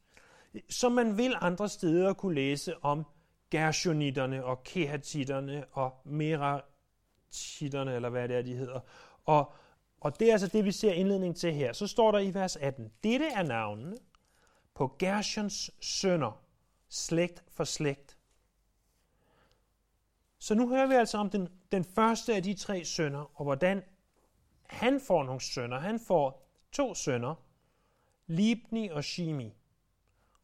Som 0.68 0.92
man 0.92 1.18
vil 1.18 1.34
andre 1.40 1.68
steder 1.68 2.12
kunne 2.12 2.34
læse 2.34 2.84
om 2.84 3.04
Gershonitterne 3.50 4.44
og 4.44 4.62
Kehatitterne 4.62 5.64
og 5.72 6.00
Meratitterne, 6.04 7.94
eller 7.94 8.08
hvad 8.08 8.28
det 8.28 8.36
er, 8.36 8.42
de 8.42 8.54
hedder. 8.54 8.80
Og 9.24 9.52
og 10.04 10.20
det 10.20 10.28
er 10.28 10.32
altså 10.32 10.48
det, 10.48 10.64
vi 10.64 10.72
ser 10.72 10.92
indledning 10.92 11.36
til 11.36 11.52
her. 11.52 11.72
Så 11.72 11.86
står 11.86 12.12
der 12.12 12.18
i 12.18 12.34
vers 12.34 12.56
18, 12.56 12.92
dette 13.02 13.26
er 13.26 13.42
navnene 13.42 13.96
på 14.74 14.96
Gershons 14.98 15.70
sønner, 15.80 16.44
slægt 16.88 17.44
for 17.48 17.64
slægt. 17.64 18.18
Så 20.38 20.54
nu 20.54 20.68
hører 20.68 20.86
vi 20.86 20.94
altså 20.94 21.18
om 21.18 21.30
den, 21.30 21.48
den 21.72 21.84
første 21.84 22.34
af 22.34 22.42
de 22.42 22.54
tre 22.54 22.84
sønner, 22.84 23.40
og 23.40 23.44
hvordan 23.44 23.82
han 24.66 25.00
får 25.00 25.24
nogle 25.24 25.40
sønner. 25.40 25.78
Han 25.78 26.00
får 26.00 26.48
to 26.72 26.94
sønner, 26.94 27.34
Libni 28.26 28.88
og 28.88 29.04
Shimi. 29.04 29.54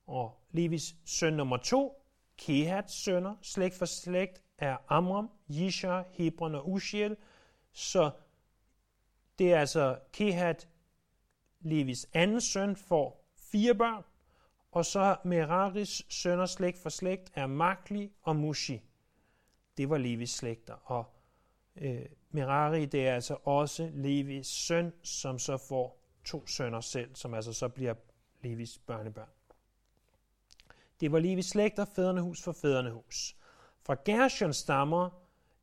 Og 0.06 0.40
Levis 0.50 0.96
søn 1.04 1.32
nummer 1.32 1.56
to, 1.56 2.04
Kehats 2.38 2.94
sønner, 2.94 3.36
slægt 3.42 3.74
for 3.74 3.86
slægt, 3.86 4.42
er 4.58 4.76
Amram, 4.88 5.30
Jishar, 5.48 6.04
Hebron 6.12 6.54
og 6.54 6.70
Ushiel. 6.70 7.16
Så 7.72 8.10
det 9.40 9.52
er 9.52 9.60
altså 9.60 9.98
Kehat, 10.12 10.68
Levis 11.60 12.06
anden 12.12 12.40
søn, 12.40 12.76
får 12.76 13.30
fire 13.36 13.74
børn, 13.74 14.04
og 14.72 14.84
så 14.84 15.16
Meraris 15.24 16.02
sønner 16.08 16.46
slægt 16.46 16.78
for 16.78 16.88
slægt 16.88 17.32
er 17.34 17.46
Makli 17.46 18.12
og 18.22 18.36
Mushi. 18.36 18.82
Det 19.76 19.90
var 19.90 19.98
Levis 19.98 20.30
slægter. 20.30 20.74
Og 20.74 21.04
øh, 21.76 22.06
Merari, 22.30 22.86
det 22.86 23.08
er 23.08 23.14
altså 23.14 23.36
også 23.44 23.90
Levis 23.94 24.46
søn, 24.46 24.92
som 25.02 25.38
så 25.38 25.56
får 25.56 26.02
to 26.24 26.46
sønner 26.46 26.80
selv, 26.80 27.14
som 27.14 27.34
altså 27.34 27.52
så 27.52 27.68
bliver 27.68 27.94
Levis 28.42 28.78
børnebørn. 28.78 29.30
Det 31.00 31.12
var 31.12 31.18
Levis 31.18 31.46
slægter, 31.46 31.84
fædrene 31.84 32.20
hus 32.20 32.42
for 32.42 32.52
fædrene 32.52 32.90
hus. 32.90 33.36
Fra 33.82 33.96
Gershon 34.04 34.52
stammer 34.52 35.10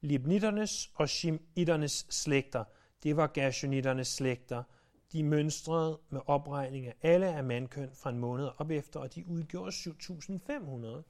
Libnitternes 0.02 0.92
og 0.96 1.10
Shimiternes 1.10 2.06
slægter– 2.10 2.64
det 3.04 3.18
var 3.18 3.32
gershonitternes 3.34 4.08
slægter. 4.08 4.64
De 5.12 5.24
mønstrede 5.24 6.00
med 6.10 6.22
opregning 6.26 6.88
af 6.88 6.94
alle 7.02 7.28
af 7.28 7.44
mandkøn 7.44 7.90
fra 7.94 8.10
en 8.10 8.20
måned 8.20 8.50
op 8.58 8.72
efter, 8.72 9.00
og 9.00 9.16
de 9.16 9.28
udgjorde 9.28 9.72
7.500. 9.72 11.04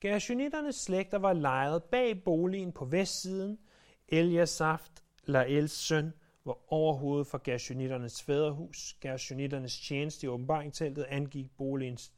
Gershonitternes 0.00 0.76
slægter 0.76 1.18
var 1.18 1.32
lejet 1.32 1.84
bag 1.84 2.24
boligen 2.24 2.72
på 2.72 2.84
vestsiden. 2.84 3.58
Eliasaft, 4.08 5.04
Laels 5.24 5.72
søn, 5.72 6.12
var 6.44 6.72
overhovedet 6.72 7.26
for 7.26 7.40
Gershonitternes 7.44 8.22
fædrehus. 8.22 8.96
Gershonitternes 9.00 9.80
tjeneste 9.80 10.26
i 10.26 10.28
åbenbaringsteltet 10.28 11.06
angik 11.08 11.46
boligens 11.58 12.12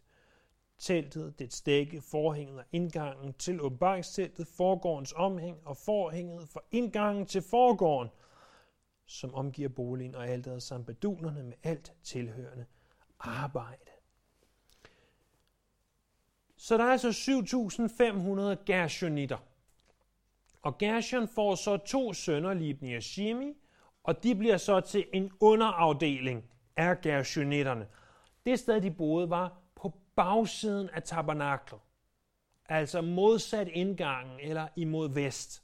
teltet, 0.78 1.38
dets 1.38 1.62
dække, 1.62 2.00
forhænget 2.00 2.58
og 2.58 2.64
indgangen 2.72 3.34
til 3.34 3.60
åbenbaringsteltet, 3.60 4.46
forgårdens 4.56 5.12
omhæng 5.16 5.58
og 5.64 5.76
forhænget 5.76 6.48
for 6.48 6.64
indgangen 6.70 7.26
til 7.26 7.42
forgården– 7.42 8.08
som 9.10 9.34
omgiver 9.34 9.68
boligen 9.68 10.14
og 10.14 10.28
alderet 10.28 10.62
samt 10.62 10.86
bedunerne 10.86 11.42
med 11.42 11.56
alt 11.62 11.92
tilhørende 12.02 12.64
arbejde. 13.20 13.90
Så 16.56 16.78
der 16.78 16.84
er 16.84 16.92
altså 16.92 17.08
7.500 18.58 18.64
Gershonitter. 18.64 19.38
Og 20.62 20.78
Gershon 20.78 21.28
får 21.28 21.54
så 21.54 21.76
to 21.76 22.12
sønner, 22.12 22.54
Libni 22.54 22.94
og 22.94 23.02
Shimi, 23.02 23.54
og 24.02 24.22
de 24.22 24.34
bliver 24.34 24.56
så 24.56 24.80
til 24.80 25.06
en 25.12 25.32
underafdeling 25.40 26.50
er 26.76 26.94
gershonitterne. 26.94 27.88
Det 28.46 28.58
sted, 28.58 28.80
de 28.80 28.90
boede, 28.90 29.30
var 29.30 29.58
på 29.74 29.94
bagsiden 30.16 30.90
af 30.90 31.02
tabernaklet. 31.02 31.80
Altså 32.68 33.00
modsat 33.00 33.68
indgangen 33.68 34.40
eller 34.40 34.68
imod 34.76 35.14
vest. 35.14 35.62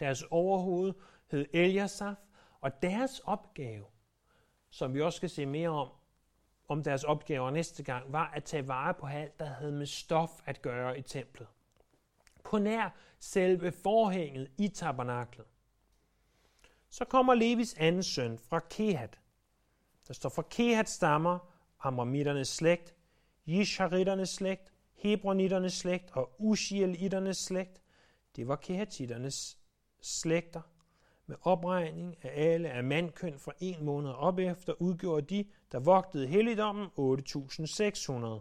Deres 0.00 0.22
overhoved 0.30 0.92
hed 1.30 1.46
Eliasaf, 1.52 2.16
og 2.60 2.82
deres 2.82 3.20
opgave, 3.24 3.84
som 4.70 4.94
vi 4.94 5.02
også 5.02 5.16
skal 5.16 5.30
se 5.30 5.46
mere 5.46 5.68
om, 5.68 5.88
om 6.68 6.82
deres 6.82 7.04
opgaver 7.04 7.50
næste 7.50 7.82
gang, 7.82 8.12
var 8.12 8.30
at 8.30 8.44
tage 8.44 8.68
vare 8.68 8.94
på 8.94 9.06
alt, 9.06 9.38
der 9.38 9.44
havde 9.46 9.72
med 9.72 9.86
stof 9.86 10.30
at 10.46 10.62
gøre 10.62 10.98
i 10.98 11.02
templet. 11.02 11.46
På 12.44 12.58
nær 12.58 12.90
selve 13.18 13.72
forhænget 13.72 14.50
i 14.58 14.68
tabernaklet. 14.68 15.46
Så 16.90 17.04
kommer 17.04 17.34
Levis 17.34 17.74
anden 17.74 18.02
søn 18.02 18.38
fra 18.38 18.60
Kehat. 18.70 19.18
Der 20.08 20.14
står 20.14 20.28
for 20.28 20.42
Kehat 20.42 20.88
stammer 20.88 21.38
Amramiternes 21.80 22.48
slægt, 22.48 22.94
Jisharitternes 23.46 24.28
slægt, 24.28 24.72
Hebronitternes 24.94 25.72
slægt 25.72 26.10
og 26.12 26.36
Ushielitternes 26.38 27.36
slægt. 27.36 27.82
Det 28.36 28.48
var 28.48 28.56
Kehatitternes 28.56 29.58
slægter. 30.00 30.60
Med 31.30 31.38
opregning 31.42 32.16
af 32.22 32.52
alle 32.52 32.70
af 32.70 32.84
mandkøn 32.84 33.38
fra 33.38 33.52
en 33.60 33.84
måned 33.84 34.10
op 34.10 34.38
efter 34.38 34.72
udgjorde 34.78 35.26
de, 35.26 35.44
der 35.72 35.78
vogtede 35.78 36.26
helligdommen, 36.26 36.86
8.600. 36.86 38.40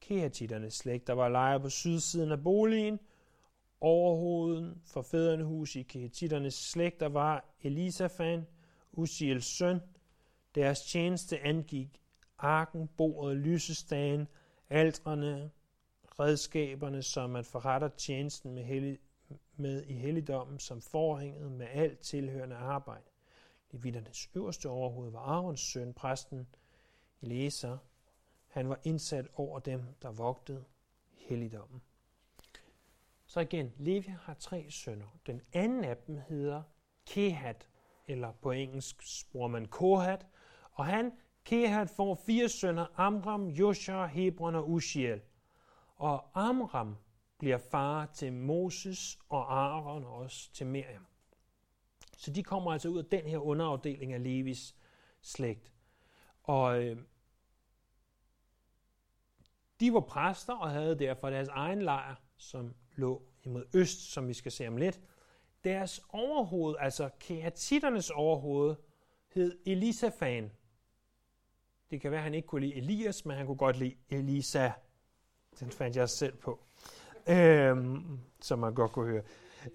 Kehatitternes 0.00 0.74
slægter 0.74 1.12
var 1.12 1.28
lejre 1.28 1.60
på 1.60 1.68
sydsiden 1.68 2.32
af 2.32 2.42
boligen. 2.42 3.00
overhoveden 3.80 4.82
for 4.86 5.02
fædrenehus 5.02 5.76
i 5.76 5.82
Kehatitternes 5.82 6.54
slægter 6.54 7.08
var 7.08 7.54
Elisafan, 7.62 8.46
Usiels 8.92 9.44
søn. 9.44 9.80
Deres 10.54 10.80
tjeneste 10.82 11.40
angik 11.40 12.00
arken, 12.38 12.88
bordet, 12.96 13.36
lysestagen, 13.36 14.28
altrene, 14.70 15.50
redskaberne, 16.20 17.02
som 17.02 17.30
man 17.30 17.44
forretter 17.44 17.88
tjenesten 17.88 18.54
med, 18.54 18.64
hellig, 18.64 18.98
med 19.60 19.82
i 19.82 19.92
helligdommen, 19.92 20.58
som 20.58 20.80
forhænget 20.80 21.52
med 21.52 21.66
alt 21.70 22.00
tilhørende 22.00 22.56
arbejde. 22.56 23.04
Levitternes 23.70 24.30
øverste 24.34 24.68
overhoved 24.68 25.10
var 25.10 25.18
Arons 25.20 25.60
søn, 25.60 25.94
præsten 25.94 26.48
Eliezer. 27.22 27.78
Han 28.46 28.68
var 28.68 28.80
indsat 28.84 29.28
over 29.34 29.58
dem, 29.58 29.82
der 30.02 30.10
vogtede 30.10 30.64
helligdommen. 31.12 31.82
Så 33.26 33.40
igen, 33.40 33.72
Levi 33.76 34.14
har 34.22 34.34
tre 34.34 34.66
sønner. 34.70 35.18
Den 35.26 35.42
anden 35.52 35.84
af 35.84 35.96
dem 35.96 36.20
hedder 36.28 36.62
Kehat, 37.06 37.68
eller 38.06 38.32
på 38.32 38.50
engelsk 38.50 38.96
bruger 39.32 39.48
man 39.48 39.66
Kohat, 39.66 40.26
og 40.72 40.86
han, 40.86 41.12
Kehat, 41.44 41.90
får 41.90 42.14
fire 42.14 42.48
sønner, 42.48 42.86
Amram, 42.96 43.48
Joshua, 43.48 44.06
Hebron 44.06 44.54
og 44.54 44.70
Ushiel. 44.70 45.20
Og 45.96 46.30
Amram 46.34 46.96
bliver 47.40 47.58
far 47.58 48.06
til 48.06 48.32
Moses 48.32 49.18
og 49.28 49.52
Aaron 49.58 50.04
og 50.04 50.14
også 50.14 50.52
til 50.52 50.66
Miriam. 50.66 51.06
Så 52.16 52.32
de 52.32 52.42
kommer 52.42 52.72
altså 52.72 52.88
ud 52.88 52.98
af 52.98 53.04
den 53.04 53.26
her 53.26 53.38
underafdeling 53.38 54.12
af 54.12 54.22
Levis 54.22 54.74
slægt. 55.22 55.72
Og 56.42 56.82
øh, 56.82 56.98
de 59.80 59.92
var 59.92 60.00
præster 60.00 60.54
og 60.54 60.70
havde 60.70 60.98
derfor 60.98 61.30
deres 61.30 61.48
egen 61.48 61.82
lejr, 61.82 62.14
som 62.36 62.74
lå 62.96 63.22
imod 63.42 63.64
øst, 63.74 64.12
som 64.12 64.28
vi 64.28 64.34
skal 64.34 64.52
se 64.52 64.68
om 64.68 64.76
lidt. 64.76 65.00
Deres 65.64 66.00
overhoved, 66.08 66.74
altså 66.78 67.10
kehatitternes 67.20 68.10
overhoved, 68.10 68.76
hed 69.28 69.58
Elisafan. 69.66 70.52
Det 71.90 72.00
kan 72.00 72.10
være, 72.10 72.20
at 72.20 72.24
han 72.24 72.34
ikke 72.34 72.48
kunne 72.48 72.60
lide 72.60 72.74
Elias, 72.74 73.24
men 73.24 73.36
han 73.36 73.46
kunne 73.46 73.56
godt 73.56 73.78
lide 73.78 73.96
Elisa. 74.08 74.70
Den 75.60 75.70
fandt 75.70 75.96
jeg 75.96 76.08
selv 76.08 76.36
på, 76.36 76.66
øh, 77.30 78.00
som 78.40 78.58
man 78.58 78.74
godt 78.74 78.92
kunne 78.92 79.10
høre. 79.10 79.22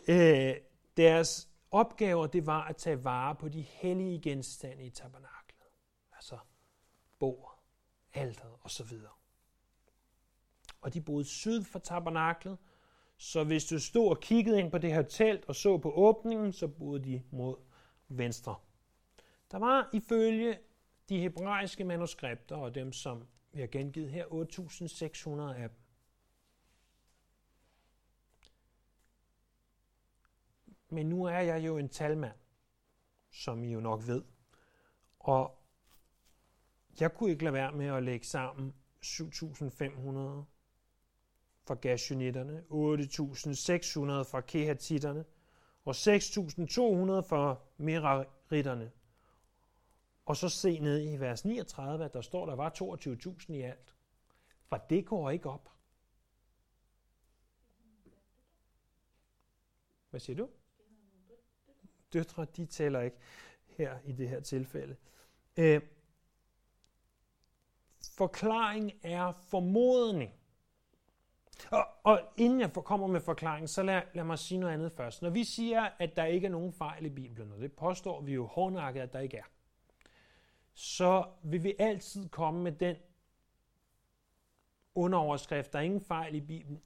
Øh, 0.08 0.56
deres 0.98 1.50
opgaver, 1.72 2.28
det 2.28 2.46
var 2.46 2.64
at 2.64 2.78
tage 2.78 3.04
vare 3.04 3.36
på 3.36 3.50
de 3.50 3.62
hellige 3.62 4.20
genstande 4.20 4.84
i 4.84 4.90
tabernaklet. 4.90 5.64
Altså 6.16 6.38
bord, 7.20 7.60
alteret 8.14 8.54
osv. 8.64 8.88
Og 10.82 10.94
de 10.94 11.02
boede 11.02 11.26
syd 11.26 11.64
for 11.64 11.80
tabernaklet, 11.80 12.58
så 13.18 13.44
hvis 13.44 13.66
du 13.66 13.80
stod 13.80 14.10
og 14.10 14.20
kiggede 14.20 14.60
ind 14.60 14.72
på 14.72 14.78
det 14.78 14.94
her 14.94 15.02
telt 15.02 15.46
og 15.46 15.56
så 15.56 15.78
på 15.78 15.92
åbningen, 15.92 16.54
så 16.54 16.68
boede 16.68 17.04
de 17.04 17.24
mod 17.32 17.56
venstre. 18.08 18.56
Der 19.52 19.58
var 19.58 19.90
ifølge 19.94 20.58
de 21.10 21.20
hebraiske 21.20 21.84
manuskripter 21.84 22.56
og 22.56 22.76
dem, 22.76 22.94
som 22.94 23.28
vi 23.52 23.60
har 23.60 23.68
gengivet 23.68 24.12
her, 24.12 24.26
8.600 24.26 25.62
af 25.62 25.70
dem. 25.70 25.85
Men 30.96 31.10
nu 31.10 31.24
er 31.24 31.40
jeg 31.40 31.66
jo 31.66 31.78
en 31.78 31.90
talmand, 31.90 32.38
som 33.32 33.64
I 33.64 33.72
jo 33.74 33.80
nok 33.80 34.08
ved. 34.08 34.24
Og 35.20 35.62
jeg 37.00 37.14
kunne 37.14 37.32
ikke 37.32 37.44
lade 37.44 37.54
være 37.54 37.72
med 37.72 37.86
at 37.86 38.04
lægge 38.04 38.26
sammen 38.26 38.74
7.500 39.06 40.46
fra 41.68 41.76
Gashunitterne, 41.76 42.60
8.600 42.60 44.32
fra 44.32 44.42
Kehatitterne 44.42 45.26
og 45.86 45.92
6.200 45.92 47.30
fra 47.30 47.56
Meraritterne. 47.78 48.92
Og 50.26 50.38
så 50.38 50.50
se 50.50 50.80
ned 50.80 51.14
i 51.14 51.18
vers 51.18 51.46
39, 51.46 52.06
at 52.06 52.14
der 52.14 52.22
står, 52.22 52.46
der 52.46 52.56
var 52.56 52.70
22.000 52.70 53.54
i 53.54 53.62
alt. 53.62 53.96
For 54.66 54.78
det 54.78 55.06
går 55.06 55.30
ikke 55.30 55.50
op. 55.50 55.70
Hvad 60.10 60.20
siger 60.20 60.38
du? 60.38 60.50
Døtre, 62.16 62.46
de 62.46 62.66
tæller 62.66 63.02
ikke 63.02 63.18
her 63.68 63.98
i 64.06 64.12
det 64.12 64.30
her 64.30 64.40
tilfælde. 64.40 64.96
Øh, 65.58 65.82
forklaring 68.18 68.92
er 69.04 69.32
formodning. 69.32 70.34
Og, 71.72 71.88
og 72.04 72.22
inden 72.38 72.60
jeg 72.60 72.74
kommer 72.74 73.08
med 73.08 73.22
forklaringen, 73.22 73.68
så 73.68 73.84
lad, 73.84 74.02
lad 74.14 74.24
mig 74.24 74.40
sige 74.40 74.58
noget 74.58 74.74
andet 74.74 74.92
først. 74.92 75.22
Når 75.22 75.30
vi 75.30 75.44
siger, 75.44 75.90
at 76.00 76.16
der 76.16 76.26
ikke 76.26 76.48
er 76.48 76.52
nogen 76.52 76.74
fejl 76.74 77.06
i 77.06 77.10
Bibelen, 77.10 77.52
og 77.52 77.60
det 77.60 77.74
påstår 77.74 78.22
vi 78.22 78.34
jo 78.34 78.46
hårdnakket, 78.46 79.02
at 79.02 79.14
der 79.14 79.20
ikke 79.20 79.38
er, 79.38 79.50
så 80.74 81.26
vil 81.44 81.64
vi 81.64 81.74
altid 81.80 82.30
komme 82.30 82.64
med 82.64 82.72
den 82.72 82.96
underoverskrift, 84.96 85.74
der 85.74 85.80
er 85.80 85.84
ingen 85.84 86.02
fejl 86.02 86.36
i 86.36 86.42
Bibelen, 86.42 86.82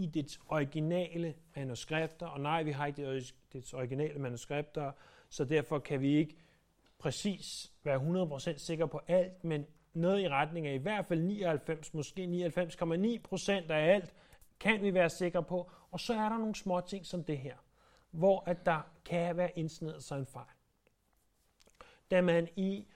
i 0.00 0.06
dets 0.06 0.40
originale 0.48 1.34
manuskripter, 1.56 2.26
og 2.26 2.40
nej, 2.40 2.62
vi 2.62 2.70
har 2.70 2.86
ikke 2.86 3.24
dets 3.52 3.74
originale 3.74 4.18
manuskripter, 4.18 4.92
så 5.28 5.44
derfor 5.44 5.78
kan 5.78 6.00
vi 6.00 6.16
ikke 6.16 6.36
præcis 6.98 7.72
være 7.84 7.96
100% 8.54 8.58
sikre 8.58 8.88
på 8.88 9.00
alt, 9.08 9.44
men 9.44 9.66
noget 9.94 10.20
i 10.20 10.28
retning 10.28 10.66
af 10.66 10.74
i 10.74 10.76
hvert 10.76 11.06
fald 11.06 11.20
99, 11.22 11.94
måske 11.94 12.52
99,9% 12.58 13.72
af 13.72 13.94
alt, 13.94 14.14
kan 14.60 14.82
vi 14.82 14.94
være 14.94 15.10
sikre 15.10 15.42
på. 15.42 15.70
Og 15.90 16.00
så 16.00 16.14
er 16.14 16.28
der 16.28 16.38
nogle 16.38 16.54
små 16.54 16.80
ting 16.80 17.06
som 17.06 17.24
det 17.24 17.38
her, 17.38 17.56
hvor 18.10 18.42
at 18.46 18.66
der 18.66 18.80
kan 19.04 19.36
være 19.36 19.58
indsnedet 19.58 20.04
sig 20.04 20.18
en 20.18 20.26
fejl. 20.26 20.46
Da 22.10 22.20
man 22.20 22.48
i 22.56 22.86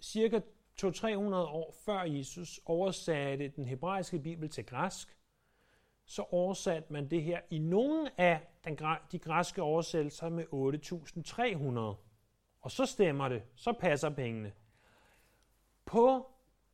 cirka 0.00 0.40
200-300 0.82 1.08
år 1.34 1.74
før 1.84 2.02
Jesus 2.02 2.60
oversatte 2.64 3.48
den 3.48 3.66
hebraiske 3.66 4.18
bibel 4.18 4.48
til 4.48 4.66
græsk, 4.66 5.17
så 6.10 6.22
oversatte 6.22 6.92
man 6.92 7.10
det 7.10 7.22
her 7.22 7.40
i 7.50 7.58
nogle 7.58 8.20
af 8.20 8.40
den, 8.64 8.78
de 9.12 9.18
græske 9.18 9.62
oversættelser 9.62 10.28
med 10.28 10.44
8.300. 10.44 12.04
Og 12.60 12.70
så 12.70 12.86
stemmer 12.86 13.28
det, 13.28 13.42
så 13.56 13.72
passer 13.72 14.10
pengene. 14.10 14.52
På 15.84 16.30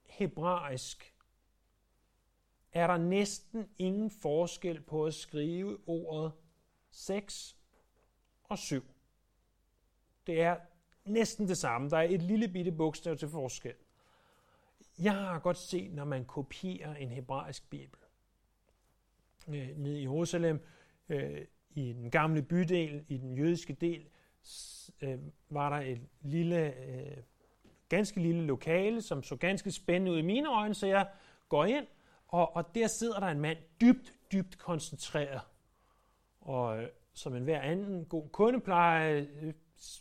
hebraisk 0.06 1.14
er 2.72 2.86
der 2.86 2.96
næsten 2.96 3.68
ingen 3.78 4.10
forskel 4.10 4.80
på 4.80 5.06
at 5.06 5.14
skrive 5.14 5.78
ordet 5.86 6.32
6 6.90 7.56
og 8.44 8.58
7. 8.58 8.84
Det 10.26 10.42
er 10.42 10.56
næsten 11.04 11.48
det 11.48 11.58
samme. 11.58 11.90
Der 11.90 11.96
er 11.96 12.02
et 12.02 12.22
lille 12.22 12.48
bitte 12.48 12.72
bogstav 12.72 13.16
til 13.16 13.28
forskel. 13.28 13.74
Jeg 14.98 15.14
har 15.14 15.38
godt 15.38 15.58
set, 15.58 15.92
når 15.92 16.04
man 16.04 16.24
kopierer 16.24 16.94
en 16.94 17.10
hebraisk 17.10 17.70
bibel. 17.70 18.03
Øh, 19.48 19.68
ned 19.76 19.96
i 19.96 20.02
Jerusalem, 20.02 20.60
øh, 21.08 21.40
i 21.70 21.92
den 21.92 22.10
gamle 22.10 22.42
bydel, 22.42 23.04
i 23.08 23.16
den 23.16 23.34
jødiske 23.34 23.72
del, 23.72 24.08
øh, 25.02 25.18
var 25.50 25.70
der 25.70 25.86
et 25.86 26.00
lille, 26.22 26.74
øh, 26.86 27.16
ganske 27.88 28.20
lille 28.20 28.46
lokale, 28.46 29.02
som 29.02 29.22
så 29.22 29.36
ganske 29.36 29.70
spændende 29.70 30.12
ud 30.12 30.18
i 30.18 30.22
mine 30.22 30.48
øjne, 30.48 30.74
så 30.74 30.86
jeg 30.86 31.08
går 31.48 31.64
ind, 31.64 31.86
og, 32.28 32.56
og 32.56 32.74
der 32.74 32.86
sidder 32.86 33.20
der 33.20 33.26
en 33.26 33.40
mand 33.40 33.58
dybt, 33.80 34.12
dybt 34.32 34.58
koncentreret. 34.58 35.40
Og 36.40 36.82
øh, 36.82 36.88
som 37.14 37.34
en 37.34 37.44
hver 37.44 37.60
anden 37.60 38.04
god 38.04 38.28
kundepleje, 38.28 39.28
øh, 39.42 39.54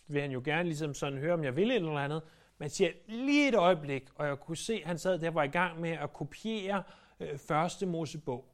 vil 0.08 0.22
han 0.22 0.32
jo 0.32 0.42
gerne 0.46 0.64
ligesom 0.64 0.94
sådan 0.94 1.20
høre, 1.20 1.34
om 1.34 1.44
jeg 1.44 1.56
vil 1.56 1.72
et 1.72 1.76
eller 1.76 1.92
andet. 1.92 2.22
man 2.58 2.70
siger 2.70 2.92
lige 3.08 3.48
et 3.48 3.56
øjeblik, 3.56 4.10
og 4.16 4.28
jeg 4.28 4.40
kunne 4.40 4.58
se, 4.58 4.74
at 4.74 4.88
han 4.88 4.98
sad 4.98 5.20
der 5.20 5.30
var 5.30 5.44
i 5.44 5.48
gang 5.48 5.82
med 5.82 5.92
at 5.92 6.14
kopiere 6.14 6.84
øh, 7.20 7.38
første 7.38 7.86
Mosebog, 7.86 8.53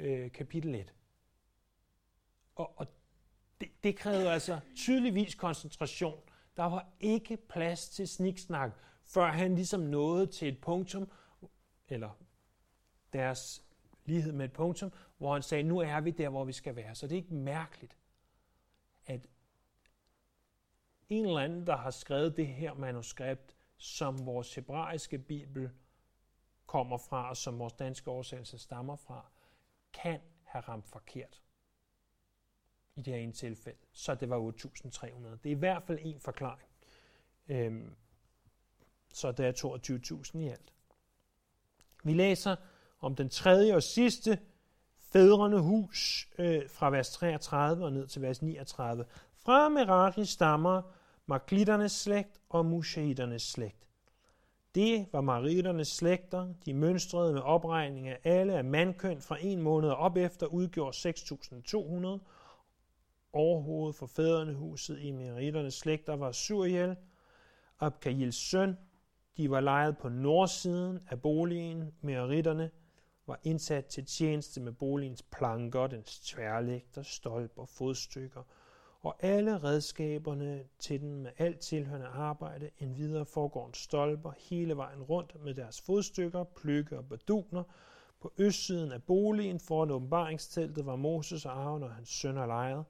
øh, 0.00 0.32
kapitel 0.32 0.74
1. 0.74 0.94
Og, 2.54 2.72
og 2.76 2.86
det, 3.60 3.68
det 3.84 3.96
krævede 3.96 4.30
altså 4.30 4.60
tydeligvis 4.76 5.34
koncentration. 5.34 6.20
Der 6.56 6.64
var 6.64 6.88
ikke 7.00 7.36
plads 7.36 7.88
til 7.88 8.08
sniksnak, 8.08 8.70
før 9.04 9.26
han 9.26 9.54
ligesom 9.54 9.80
nåede 9.80 10.26
til 10.26 10.48
et 10.48 10.60
punktum, 10.60 11.10
eller 11.88 12.10
deres 13.12 13.64
lighed 14.04 14.32
med 14.32 14.44
et 14.44 14.52
punktum, 14.52 14.92
hvor 15.18 15.32
han 15.32 15.42
sagde, 15.42 15.62
nu 15.62 15.78
er 15.78 16.00
vi 16.00 16.10
der, 16.10 16.28
hvor 16.28 16.44
vi 16.44 16.52
skal 16.52 16.76
være. 16.76 16.94
Så 16.94 17.06
det 17.06 17.12
er 17.12 17.22
ikke 17.22 17.34
mærkeligt, 17.34 17.96
at 19.06 19.26
en 21.08 21.26
eller 21.26 21.40
anden, 21.40 21.66
der 21.66 21.76
har 21.76 21.90
skrevet 21.90 22.36
det 22.36 22.46
her 22.46 22.74
manuskript, 22.74 23.56
som 23.76 24.26
vores 24.26 24.54
hebraiske 24.54 25.18
bibel 25.18 25.70
kommer 26.66 26.98
fra, 26.98 27.28
og 27.28 27.36
som 27.36 27.58
vores 27.58 27.72
danske 27.72 28.10
oversættelse 28.10 28.58
stammer 28.58 28.96
fra, 28.96 29.30
kan 29.92 30.20
have 30.44 30.62
ramt 30.62 30.86
forkert 30.86 31.42
i 32.96 33.02
det 33.02 33.14
her 33.14 33.20
ene 33.20 33.32
tilfælde. 33.32 33.78
Så 33.92 34.14
det 34.14 34.30
var 34.30 34.36
8.300. 34.36 35.28
Det 35.28 35.46
er 35.46 35.50
i 35.50 35.52
hvert 35.52 35.82
fald 35.82 35.98
en 36.02 36.20
forklaring. 36.20 36.68
Øhm, 37.48 37.94
så 39.12 39.32
det 39.32 39.46
er 39.46 40.22
22.000 40.32 40.38
i 40.38 40.48
alt. 40.48 40.74
Vi 42.04 42.14
læser 42.14 42.56
om 43.00 43.16
den 43.16 43.28
tredje 43.28 43.74
og 43.74 43.82
sidste 43.82 44.38
fædrende 45.12 45.60
hus 45.60 46.28
øh, 46.38 46.68
fra 46.68 46.90
vers 46.90 47.10
33 47.10 47.84
og 47.84 47.92
ned 47.92 48.06
til 48.06 48.22
vers 48.22 48.42
39. 48.42 49.04
Fra 49.32 49.68
Merari 49.68 50.24
stammer 50.24 50.82
Maklitternes 51.26 51.92
slægt 51.92 52.40
og 52.48 52.66
Mushahiternes 52.66 53.42
slægt. 53.42 53.89
Det 54.74 55.06
var 55.12 55.20
mariternes 55.20 55.88
slægter, 55.88 56.54
de 56.64 56.74
mønstrede 56.74 57.32
med 57.32 57.40
opregning 57.40 58.08
af 58.08 58.18
alle 58.24 58.54
af 58.54 58.64
mandkøn 58.64 59.20
fra 59.20 59.36
en 59.40 59.62
måned 59.62 59.90
op 59.90 60.16
efter 60.16 60.46
udgjorde 60.46 60.96
6.200. 60.96 62.24
Overhovedet 63.32 63.96
for 63.96 64.06
fædrene 64.06 64.54
huset 64.54 64.98
i 65.00 65.10
mariternes 65.10 65.74
slægter 65.74 66.16
var 66.16 66.32
Suriel, 66.32 66.96
Abkajils 67.80 68.36
søn. 68.36 68.78
De 69.36 69.50
var 69.50 69.60
lejet 69.60 69.98
på 69.98 70.08
nordsiden 70.08 70.98
af 71.08 71.22
boligen. 71.22 71.94
Meritterne 72.00 72.70
var 73.26 73.40
indsat 73.42 73.86
til 73.86 74.06
tjeneste 74.06 74.60
med 74.60 74.72
boligens 74.72 75.22
planker, 75.22 75.86
dens 75.86 76.20
tværlægter, 76.20 77.02
stolper, 77.02 77.64
fodstykker– 77.64 78.42
og 79.02 79.16
alle 79.20 79.58
redskaberne 79.58 80.64
til 80.78 81.00
den 81.00 81.22
med 81.22 81.30
alt 81.38 81.58
tilhørende 81.58 82.06
arbejde, 82.06 82.70
en 82.78 82.96
videre 82.96 83.26
foregår 83.26 83.70
stolper 83.72 84.32
hele 84.38 84.76
vejen 84.76 85.02
rundt 85.02 85.44
med 85.44 85.54
deres 85.54 85.80
fodstykker, 85.80 86.44
pløkke 86.44 86.98
og 86.98 87.08
baduner. 87.08 87.62
På 88.20 88.32
østsiden 88.38 88.92
af 88.92 89.02
boligen 89.02 89.60
foran 89.60 89.90
åbenbaringsteltet 89.90 90.86
var 90.86 90.96
Moses 90.96 91.46
og 91.46 91.52
Aaron 91.52 91.82
og 91.82 91.94
hans 91.94 92.08
sønner 92.08 92.46
lejret. 92.46 92.84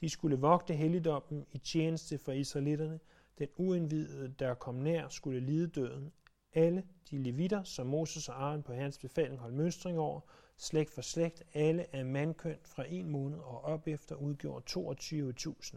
De 0.00 0.08
skulle 0.08 0.36
vogte 0.36 0.74
helligdommen 0.74 1.46
i 1.52 1.58
tjeneste 1.58 2.18
for 2.18 2.32
israelitterne. 2.32 3.00
Den 3.38 3.48
uindvidede, 3.56 4.34
der 4.38 4.54
kom 4.54 4.74
nær, 4.74 5.08
skulle 5.08 5.40
lide 5.40 5.66
døden. 5.66 6.12
Alle 6.54 6.82
de 7.10 7.18
levitter, 7.22 7.62
som 7.62 7.86
Moses 7.86 8.28
og 8.28 8.42
Aaron 8.42 8.62
på 8.62 8.72
hans 8.72 8.98
befaling 8.98 9.40
holdt 9.40 9.56
mønstring 9.56 9.98
over, 9.98 10.20
slægt 10.58 10.90
for 10.90 11.02
slægt, 11.02 11.42
alle 11.54 11.94
af 11.96 12.04
mandkøn 12.04 12.58
fra 12.64 12.84
en 12.88 13.08
måned 13.08 13.38
og 13.38 13.64
op 13.64 13.88
efter 13.88 14.14
udgjorde 14.14 14.64
22.000. 14.70 15.76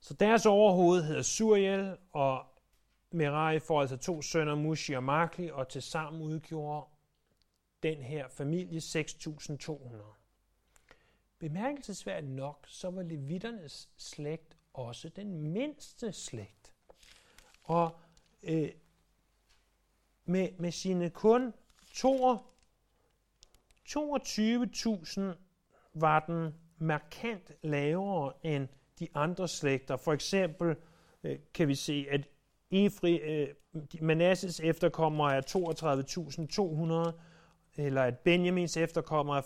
Så 0.00 0.14
deres 0.14 0.46
overhoved 0.46 1.02
hedder 1.02 1.22
Suriel, 1.22 1.96
og 2.12 2.46
Merai 3.10 3.58
får 3.58 3.80
altså 3.80 3.96
to 3.96 4.22
sønner, 4.22 4.54
Mushi 4.54 4.92
og 4.92 5.04
Makli, 5.04 5.50
og 5.50 5.68
til 5.68 5.82
sammen 5.82 6.22
udgjorde 6.22 6.86
den 7.82 8.02
her 8.02 8.28
familie 8.28 8.78
6.200. 8.78 9.96
Bemærkelsesværdigt 11.38 12.32
nok, 12.32 12.64
så 12.68 12.90
var 12.90 13.02
levitternes 13.02 13.88
slægt 13.96 14.56
også 14.74 15.08
den 15.08 15.40
mindste 15.52 16.12
slægt. 16.12 16.72
Og 17.62 17.98
øh, 18.42 18.70
med, 20.24 20.48
med 20.58 20.72
sine 20.72 21.10
kun 21.10 21.54
22.000 23.88 25.20
var 25.94 26.24
den 26.26 26.54
markant 26.78 27.52
lavere 27.62 28.32
end 28.42 28.68
de 28.98 29.08
andre 29.14 29.48
slægter. 29.48 29.96
For 29.96 30.12
eksempel 30.12 30.76
øh, 31.24 31.38
kan 31.54 31.68
vi 31.68 31.74
se, 31.74 32.06
at 32.10 32.28
Efri, 32.70 33.16
øh, 33.16 33.48
Manasses 34.00 34.60
efterkommere 34.60 35.36
er 35.36 35.40
32.200, 37.10 37.82
eller 37.82 38.02
at 38.02 38.18
Benjamins 38.18 38.76
efterkommere 38.76 39.38
er 39.38 39.42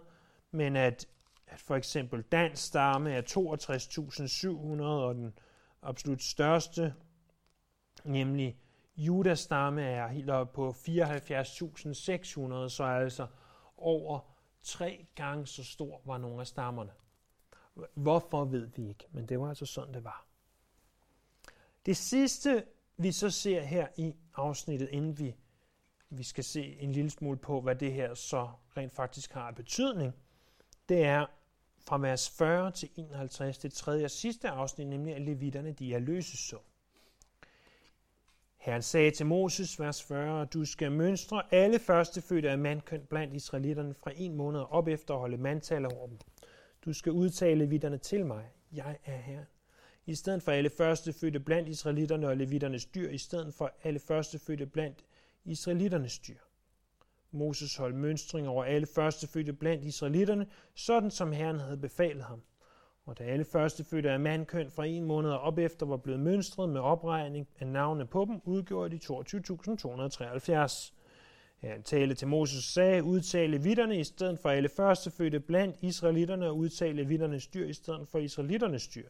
35.400, 0.00 0.06
men 0.50 0.76
at, 0.76 1.08
at 1.46 1.60
for 1.60 1.76
eksempel 1.76 2.22
Dans 2.22 2.58
stamme 2.58 3.12
er 3.12 3.22
62.700, 4.78 4.82
og 4.82 5.14
den 5.14 5.38
absolut 5.82 6.22
største, 6.22 6.94
nemlig 8.04 8.56
Judas 8.96 9.40
stamme 9.40 9.82
er 9.82 10.08
helt 10.08 10.30
oppe 10.30 10.54
på 10.54 10.70
74.600, 10.70 12.68
så 12.68 12.84
altså 12.84 13.26
over 13.76 14.20
tre 14.62 15.06
gange 15.14 15.46
så 15.46 15.64
stor 15.64 16.00
var 16.04 16.18
nogle 16.18 16.40
af 16.40 16.46
stammerne. 16.46 16.90
Hvorfor 17.94 18.44
ved 18.44 18.66
vi 18.66 18.88
ikke, 18.88 19.06
men 19.12 19.28
det 19.28 19.40
var 19.40 19.48
altså 19.48 19.66
sådan, 19.66 19.94
det 19.94 20.04
var. 20.04 20.26
Det 21.86 21.96
sidste, 21.96 22.64
vi 22.96 23.12
så 23.12 23.30
ser 23.30 23.62
her 23.62 23.88
i 23.96 24.14
afsnittet, 24.34 24.88
inden 24.88 25.18
vi, 25.18 25.36
vi 26.10 26.22
skal 26.22 26.44
se 26.44 26.76
en 26.80 26.92
lille 26.92 27.10
smule 27.10 27.38
på, 27.38 27.60
hvad 27.60 27.76
det 27.76 27.92
her 27.92 28.14
så 28.14 28.50
rent 28.76 28.92
faktisk 28.92 29.32
har 29.32 29.48
af 29.48 29.54
betydning, 29.54 30.14
det 30.88 31.04
er 31.04 31.26
fra 31.80 31.98
vers 31.98 32.30
40 32.30 32.70
til 32.70 32.90
51, 32.96 33.58
det 33.58 33.72
tredje 33.72 34.04
og 34.04 34.10
sidste 34.10 34.48
afsnit, 34.48 34.86
nemlig 34.86 35.14
at 35.14 35.22
levitterne 35.22 35.72
de 35.72 35.94
er 35.94 35.98
løsesum. 35.98 36.60
Herren 38.64 38.82
sagde 38.82 39.10
til 39.10 39.26
Moses, 39.26 39.80
vers 39.80 40.02
40, 40.02 40.44
du 40.44 40.64
skal 40.64 40.92
mønstre 40.92 41.42
alle 41.50 41.78
førstefødte 41.78 42.50
af 42.50 42.58
mandkøn 42.58 43.06
blandt 43.10 43.34
israelitterne 43.34 43.94
fra 43.94 44.10
en 44.16 44.34
måned 44.34 44.60
op 44.70 44.88
efter 44.88 45.14
at 45.14 45.20
holde 45.20 45.36
mandtal 45.36 45.86
over 45.86 46.06
dem. 46.06 46.18
Du 46.84 46.92
skal 46.92 47.12
udtale 47.12 47.64
levitterne 47.64 47.98
til 47.98 48.26
mig. 48.26 48.44
Jeg 48.72 48.98
er 49.04 49.16
Herren. 49.16 49.46
I 50.06 50.14
stedet 50.14 50.42
for 50.42 50.52
alle 50.52 50.70
førstefødte 50.70 51.40
blandt 51.40 51.68
israelitterne 51.68 52.28
og 52.28 52.36
levitternes 52.36 52.86
dyr, 52.86 53.10
i 53.10 53.18
stedet 53.18 53.54
for 53.54 53.72
alle 53.82 53.98
førstefødte 53.98 54.66
blandt 54.66 55.04
israelitternes 55.44 56.18
dyr. 56.18 56.40
Moses 57.30 57.76
holdt 57.76 57.96
mønstring 57.96 58.48
over 58.48 58.64
alle 58.64 58.86
førstefødte 58.86 59.52
blandt 59.52 59.84
israelitterne, 59.84 60.46
sådan 60.74 61.10
som 61.10 61.32
Herren 61.32 61.58
havde 61.58 61.78
befalet 61.78 62.24
ham. 62.24 62.42
Og 63.06 63.18
da 63.18 63.24
alle 63.24 63.44
førstefødte 63.44 64.10
af 64.10 64.20
mandkøn 64.20 64.70
fra 64.70 64.84
en 64.84 65.04
måned 65.04 65.30
og 65.30 65.40
op 65.40 65.58
efter 65.58 65.86
var 65.86 65.96
blevet 65.96 66.20
mønstret 66.20 66.68
med 66.68 66.80
opregning 66.80 67.48
af 67.58 67.66
navne 67.66 68.06
på 68.06 68.24
dem, 68.24 68.40
udgjorde 68.44 68.98
de 68.98 69.00
22.273. 70.56 70.92
Han 71.60 71.82
talte 71.82 72.14
til 72.14 72.28
Moses 72.28 72.64
sagde, 72.64 73.02
udtale 73.02 73.62
vitterne 73.62 73.98
i 73.98 74.04
stedet 74.04 74.38
for 74.38 74.48
alle 74.48 74.68
førstefødte 74.68 75.40
blandt 75.40 75.76
israelitterne 75.80 76.46
og 76.46 76.56
udtale 76.56 77.06
vitternes 77.06 77.46
dyr 77.46 77.66
i 77.66 77.72
stedet 77.72 78.08
for 78.08 78.18
israelitternes 78.18 78.88
dyr. 78.88 79.08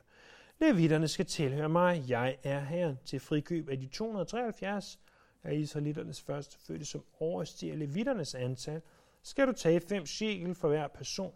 Levitterne 0.61 1.09
skal 1.09 1.27
tilhøre 1.27 1.69
mig, 1.69 2.05
jeg 2.09 2.37
er 2.43 2.61
her 2.61 2.95
til 3.05 3.21
frikøb 3.21 3.69
af 3.69 3.79
de 3.79 3.87
273 3.87 4.99
af 5.45 5.55
israelitternes 5.55 6.21
førstefødte, 6.21 6.85
som 6.85 7.05
overstiger 7.21 7.77
levitternes 7.77 8.35
antal, 8.35 8.81
skal 9.23 9.47
du 9.47 9.53
tage 9.53 9.81
fem 9.81 10.07
shekel 10.07 10.55
for 10.55 10.69
hver 10.69 10.89
person, 10.89 11.33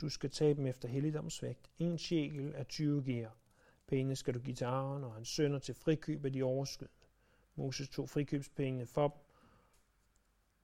du 0.00 0.08
skal 0.08 0.30
tage 0.30 0.54
dem 0.54 0.66
efter 0.66 0.88
helligdomsvægt. 0.88 1.70
En 1.78 1.98
shekel 1.98 2.52
er 2.54 2.64
20 2.64 3.04
gear. 3.04 3.36
Pengene 3.86 4.16
skal 4.16 4.34
du 4.34 4.40
give 4.40 4.54
til 4.54 4.64
Aaron 4.64 5.04
og 5.04 5.14
hans 5.14 5.28
sønner 5.28 5.58
til 5.58 5.74
frikøb 5.74 6.24
af 6.24 6.32
de 6.32 6.42
overskydende. 6.42 7.06
Moses 7.54 7.88
tog 7.88 8.08
frikøbspengene 8.08 8.86
for 8.86 9.08
dem, 9.08 9.18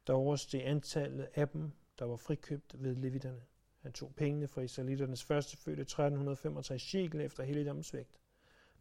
der 0.06 0.12
oversteg 0.12 0.66
antallet 0.66 1.28
af 1.34 1.48
dem, 1.48 1.72
der 1.98 2.04
var 2.04 2.16
frikøbt 2.16 2.82
ved 2.82 2.94
levitterne. 2.94 3.42
Han 3.80 3.92
tog 3.92 4.14
pengene 4.14 4.48
fra 4.48 4.60
israeliternes 4.60 5.24
fødte 5.24 5.82
1365 5.82 6.82
shekel 6.82 7.20
efter 7.20 7.44
helligdomsvægt. 7.44 8.20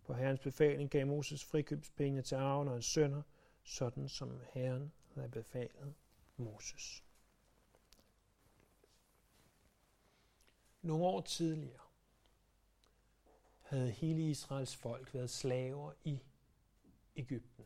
På 0.03 0.13
herrens 0.13 0.39
befaling 0.39 0.89
gav 0.89 1.07
Moses 1.07 1.45
frikøbspengene 1.45 2.21
til 2.21 2.35
Aaron 2.35 2.67
og 2.67 2.73
hans 2.73 2.85
sønner, 2.85 3.21
sådan 3.63 4.09
som 4.09 4.39
herren 4.53 4.91
havde 5.15 5.29
befalet 5.29 5.93
Moses. 6.37 7.03
Nogle 10.83 11.05
år 11.05 11.21
tidligere 11.21 11.83
havde 13.61 13.91
hele 13.91 14.29
Israels 14.29 14.75
folk 14.75 15.13
været 15.13 15.29
slaver 15.29 15.91
i 16.03 16.19
Ægypten. 17.15 17.65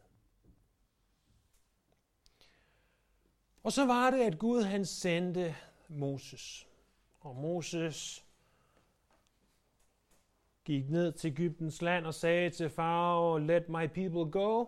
Og 3.63 3.71
så 3.71 3.85
var 3.85 4.09
det, 4.09 4.19
at 4.19 4.39
Gud 4.39 4.63
han 4.63 4.85
sendte 4.85 5.55
Moses. 5.87 6.67
Og 7.19 7.35
Moses 7.35 8.25
gik 10.65 10.89
ned 10.89 11.11
til 11.11 11.27
Ægyptens 11.27 11.81
land 11.81 12.05
og 12.05 12.13
sagde 12.13 12.49
til 12.49 12.69
Farao, 12.69 13.37
let 13.37 13.69
my 13.69 13.87
people 13.87 14.31
go. 14.31 14.65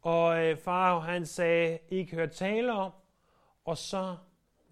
Og 0.00 0.44
øh, 0.44 0.58
Farao 0.58 1.00
han 1.00 1.26
sagde, 1.26 1.78
ikke 1.90 2.16
hør 2.16 2.26
tale 2.26 2.72
om. 2.72 2.92
Og 3.64 3.78
så 3.78 4.16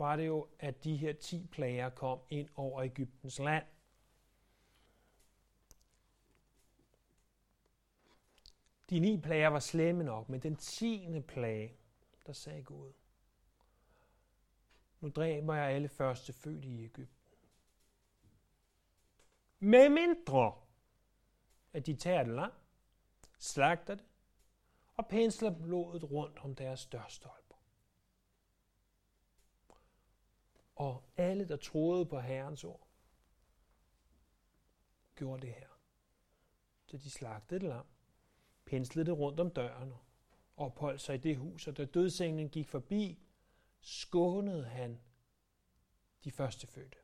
var 0.01 0.17
det 0.17 0.27
jo, 0.27 0.49
at 0.59 0.85
de 0.85 0.97
her 0.97 1.13
10 1.13 1.47
plager 1.47 1.89
kom 1.89 2.21
ind 2.31 2.49
over 2.55 2.83
Ægyptens 2.83 3.39
land. 3.39 3.67
De 8.91 9.01
ni 9.01 9.21
plager 9.21 9.49
var 9.49 9.59
slemme 9.59 10.05
nok, 10.05 10.29
men 10.29 10.41
den 10.41 10.57
tiende 10.57 11.23
plage, 11.23 11.77
der 12.27 12.33
sagde 12.33 12.63
Gud, 12.63 12.93
nu 15.01 15.09
dræber 15.09 15.55
jeg 15.55 15.71
alle 15.71 15.89
første 15.89 16.33
fødte 16.33 16.69
i 16.69 16.85
Ægypten. 16.85 17.39
Med 19.59 19.89
mindre, 19.89 20.55
at 21.73 21.87
de 21.87 21.95
tager 21.95 22.23
det 22.23 22.35
langt, 22.35 22.57
slagter 23.39 23.95
det 23.95 24.05
og 24.97 25.09
pensler 25.09 25.51
blodet 25.51 26.11
rundt 26.11 26.39
om 26.39 26.55
deres 26.55 26.87
dørstolper. 26.87 27.40
Og 30.81 31.05
alle, 31.17 31.49
der 31.49 31.57
troede 31.57 32.07
på 32.07 32.21
Herrens 32.21 32.65
ord, 32.65 32.89
gjorde 35.15 35.43
det 35.43 35.51
her. 35.51 35.69
Så 36.87 36.97
de 36.97 37.11
slagtede 37.11 37.61
det 37.61 37.69
lam, 37.69 37.87
penslede 38.65 39.07
det 39.07 39.19
rundt 39.19 39.41
om 39.41 39.51
døren 39.51 39.93
og 39.93 39.99
opholdt 40.57 41.01
sig 41.01 41.15
i 41.15 41.19
det 41.19 41.37
hus, 41.37 41.67
og 41.67 41.77
da 41.77 41.85
dødsenglen 41.85 42.49
gik 42.49 42.69
forbi, 42.69 43.19
skånede 43.81 44.65
han 44.65 45.01
de 46.25 46.31
første 46.31 46.67
fødte. 46.67 46.97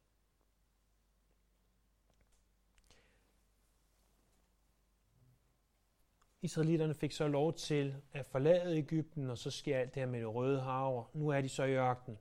Israelitterne 6.41 6.95
fik 6.95 7.13
så 7.13 7.29
lov 7.29 7.55
til 7.55 8.03
at 8.13 8.27
forlade 8.27 8.79
Ægypten, 8.79 9.31
og 9.31 9.39
så 9.39 9.51
sker 9.51 9.79
alt 9.79 9.95
det 9.95 10.03
her 10.03 10.11
med 10.11 10.21
det 10.21 10.35
røde 10.35 10.61
hav, 10.61 11.11
nu 11.15 11.29
er 11.29 11.41
de 11.41 11.49
så 11.49 11.65
i 11.65 11.75
ørkenen. 11.75 12.19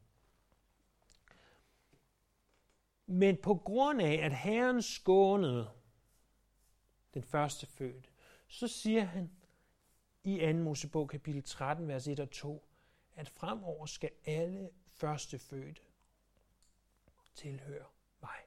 Men 3.06 3.38
på 3.42 3.56
grund 3.56 4.02
af, 4.02 4.14
at 4.14 4.38
Herren 4.38 4.82
skånede 4.82 5.72
den 7.14 7.24
første 7.24 7.66
født, 7.66 8.12
så 8.48 8.68
siger 8.68 9.04
han 9.04 9.32
i 10.24 10.40
2. 10.40 10.54
Mosebog 10.54 11.10
kapitel 11.10 11.44
13, 11.44 11.88
vers 11.88 12.08
1 12.08 12.20
og 12.20 12.32
2, 12.32 12.68
at 13.16 13.30
fremover 13.30 13.86
skal 13.86 14.12
alle 14.26 14.70
første 14.88 15.40
fødte 15.40 15.82
tilhøre 17.34 17.88
mig. 18.22 18.40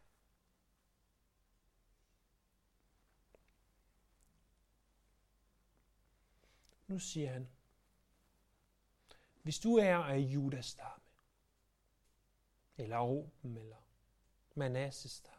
Nu 6.86 6.98
siger 6.98 7.32
han, 7.32 7.48
hvis 9.42 9.58
du 9.58 9.76
er 9.76 9.96
af 9.96 10.18
Judas 10.18 10.66
stamme, 10.66 11.04
eller 12.76 13.00
Ruben, 13.00 13.56
eller 13.56 13.76
Manasses 14.58 15.12
stamme, 15.12 15.38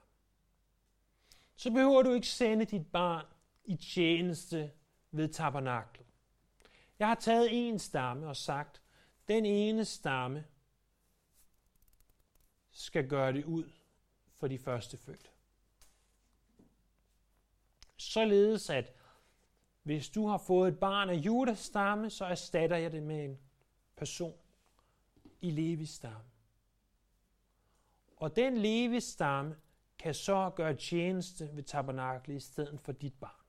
så 1.56 1.72
behøver 1.72 2.02
du 2.02 2.12
ikke 2.12 2.28
sende 2.28 2.66
dit 2.66 2.88
barn 2.92 3.26
i 3.66 3.76
tjeneste 3.76 4.72
ved 5.12 5.28
tabernaklet. 5.28 6.08
Jeg 7.00 7.08
har 7.08 7.16
taget 7.16 7.50
en 7.52 7.80
stamme 7.80 8.28
og 8.28 8.36
sagt, 8.36 8.82
den 9.28 9.46
ene 9.46 9.86
stamme 9.86 10.46
skal 12.72 13.08
gøre 13.08 13.34
det 13.34 13.46
ud 13.46 13.70
for 14.36 14.48
de 14.48 14.60
første 14.60 14.98
fødte. 14.98 15.30
Således 17.98 18.70
at 18.70 18.94
hvis 19.84 20.10
du 20.10 20.28
har 20.28 20.38
fået 20.38 20.72
et 20.74 20.80
barn 20.80 21.10
af 21.10 21.14
Judas 21.14 21.60
stamme, 21.60 22.10
så 22.10 22.26
erstatter 22.26 22.78
jeg 22.78 22.92
det 22.92 23.04
med 23.04 23.26
en 23.26 23.40
person 23.96 24.38
i 25.42 25.52
Levis 25.52 25.90
stamme. 25.90 26.30
Og 28.20 28.36
den 28.36 28.58
Levis 28.58 29.04
stamme 29.04 29.56
kan 30.00 30.14
så 30.14 30.52
gøre 30.56 30.76
tjeneste 30.76 31.50
ved 31.56 31.64
tabernaklet 31.64 32.36
i 32.36 32.40
stedet 32.40 32.82
for 32.82 32.92
dit 32.92 33.14
barn. 33.20 33.46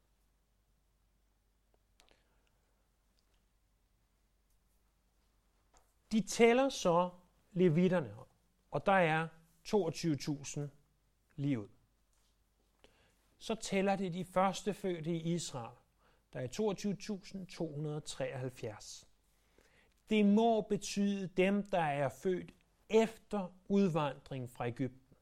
De 6.13 6.21
tæller 6.21 6.69
så 6.69 7.11
levitterne, 7.53 8.15
og 8.71 8.87
der 8.87 8.93
er 8.93 9.29
22.000 9.69 10.61
lige 11.37 11.61
ud. 11.61 11.69
Så 13.39 13.55
tæller 13.55 13.97
det 13.97 14.15
de 14.15 14.25
første 14.25 14.75
fødte 14.75 15.11
i 15.11 15.35
Israel. 15.35 15.77
Der 16.33 16.41
er 16.41 16.47
22.273. 19.01 19.07
Det 20.11 20.27
må 20.27 20.61
betyde 20.61 21.27
dem, 21.27 21.71
der 21.71 21.83
er 21.83 22.09
født 22.09 22.55
efter 22.91 23.55
udvandring 23.69 24.51
fra 24.51 24.67
Ægypten. 24.67 25.17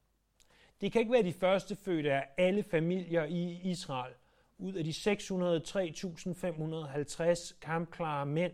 Det 0.81 0.93
kan 0.93 1.01
ikke 1.01 1.13
være 1.13 1.23
de 1.23 1.33
første 1.33 1.77
fødte 1.77 2.13
af 2.13 2.29
alle 2.37 2.63
familier 2.63 3.25
i 3.25 3.71
Israel. 3.71 4.15
Ud 4.59 4.75
af 4.75 4.85
de 4.85 4.91
603.550 4.91 7.59
kampklare 7.61 8.27
mænd 8.27 8.53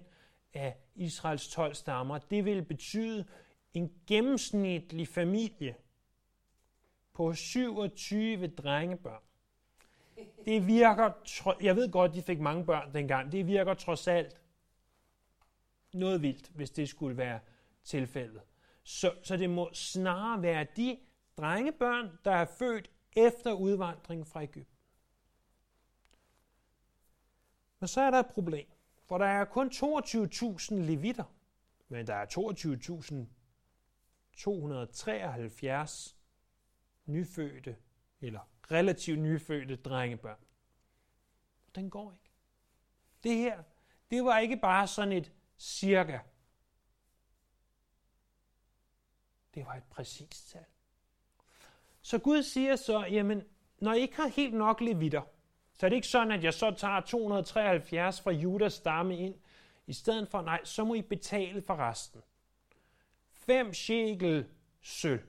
af 0.54 0.76
Israels 0.94 1.48
12 1.48 1.74
stammer. 1.74 2.18
Det 2.18 2.44
vil 2.44 2.62
betyde 2.62 3.24
en 3.74 3.92
gennemsnitlig 4.06 5.08
familie 5.08 5.74
på 7.12 7.34
27 7.34 8.46
drengebørn 8.46 9.22
det 10.44 10.66
virker, 10.66 11.12
jeg 11.60 11.76
ved 11.76 11.90
godt, 11.90 12.14
de 12.14 12.22
fik 12.22 12.40
mange 12.40 12.64
børn 12.64 12.94
dengang, 12.94 13.32
det 13.32 13.46
virker 13.46 13.74
trods 13.74 14.08
alt 14.08 14.40
noget 15.92 16.22
vildt, 16.22 16.48
hvis 16.48 16.70
det 16.70 16.88
skulle 16.88 17.16
være 17.16 17.40
tilfældet. 17.84 18.40
Så, 18.84 19.14
så 19.22 19.36
det 19.36 19.50
må 19.50 19.70
snarere 19.72 20.42
være 20.42 20.66
de 20.76 20.98
drengebørn, 21.36 22.18
der 22.24 22.30
er 22.30 22.44
født 22.44 22.90
efter 23.16 23.52
udvandringen 23.52 24.26
fra 24.26 24.42
Ægypten. 24.42 24.78
Men 27.78 27.88
så 27.88 28.00
er 28.00 28.10
der 28.10 28.20
et 28.20 28.26
problem, 28.26 28.66
for 29.04 29.18
der 29.18 29.26
er 29.26 29.44
kun 29.44 29.68
22.000 29.68 30.74
levitter, 30.74 31.24
men 31.88 32.06
der 32.06 32.14
er 32.14 32.26
22.273 36.10 36.14
nyfødte 37.06 37.76
eller 38.20 38.40
relativt 38.70 39.18
nyfødte 39.18 39.76
drengebørn. 39.76 40.38
Den 41.74 41.90
går 41.90 42.12
ikke. 42.12 42.30
Det 43.22 43.36
her, 43.36 43.62
det 44.10 44.24
var 44.24 44.38
ikke 44.38 44.56
bare 44.56 44.86
sådan 44.86 45.12
et 45.12 45.32
cirka. 45.58 46.18
Det 49.54 49.66
var 49.66 49.74
et 49.74 49.82
præcist 49.90 50.50
tal. 50.50 50.64
Så 52.02 52.18
Gud 52.18 52.42
siger 52.42 52.76
så, 52.76 53.06
jamen, 53.10 53.42
når 53.78 53.92
I 53.92 54.00
ikke 54.00 54.16
har 54.16 54.28
helt 54.28 54.54
nok 54.54 54.80
levitter, 54.80 55.22
så 55.78 55.86
er 55.86 55.88
det 55.88 55.96
ikke 55.96 56.08
sådan, 56.08 56.32
at 56.32 56.44
jeg 56.44 56.54
så 56.54 56.70
tager 56.70 57.00
273 57.00 58.20
fra 58.20 58.30
Judas 58.30 58.72
stamme 58.72 59.18
ind. 59.18 59.34
I 59.86 59.92
stedet 59.92 60.28
for, 60.28 60.42
nej, 60.42 60.60
så 60.64 60.84
må 60.84 60.94
I 60.94 61.02
betale 61.02 61.62
for 61.62 61.76
resten. 61.76 62.22
Fem 63.32 63.74
shekel 63.74 64.46
sølv. 64.82 65.22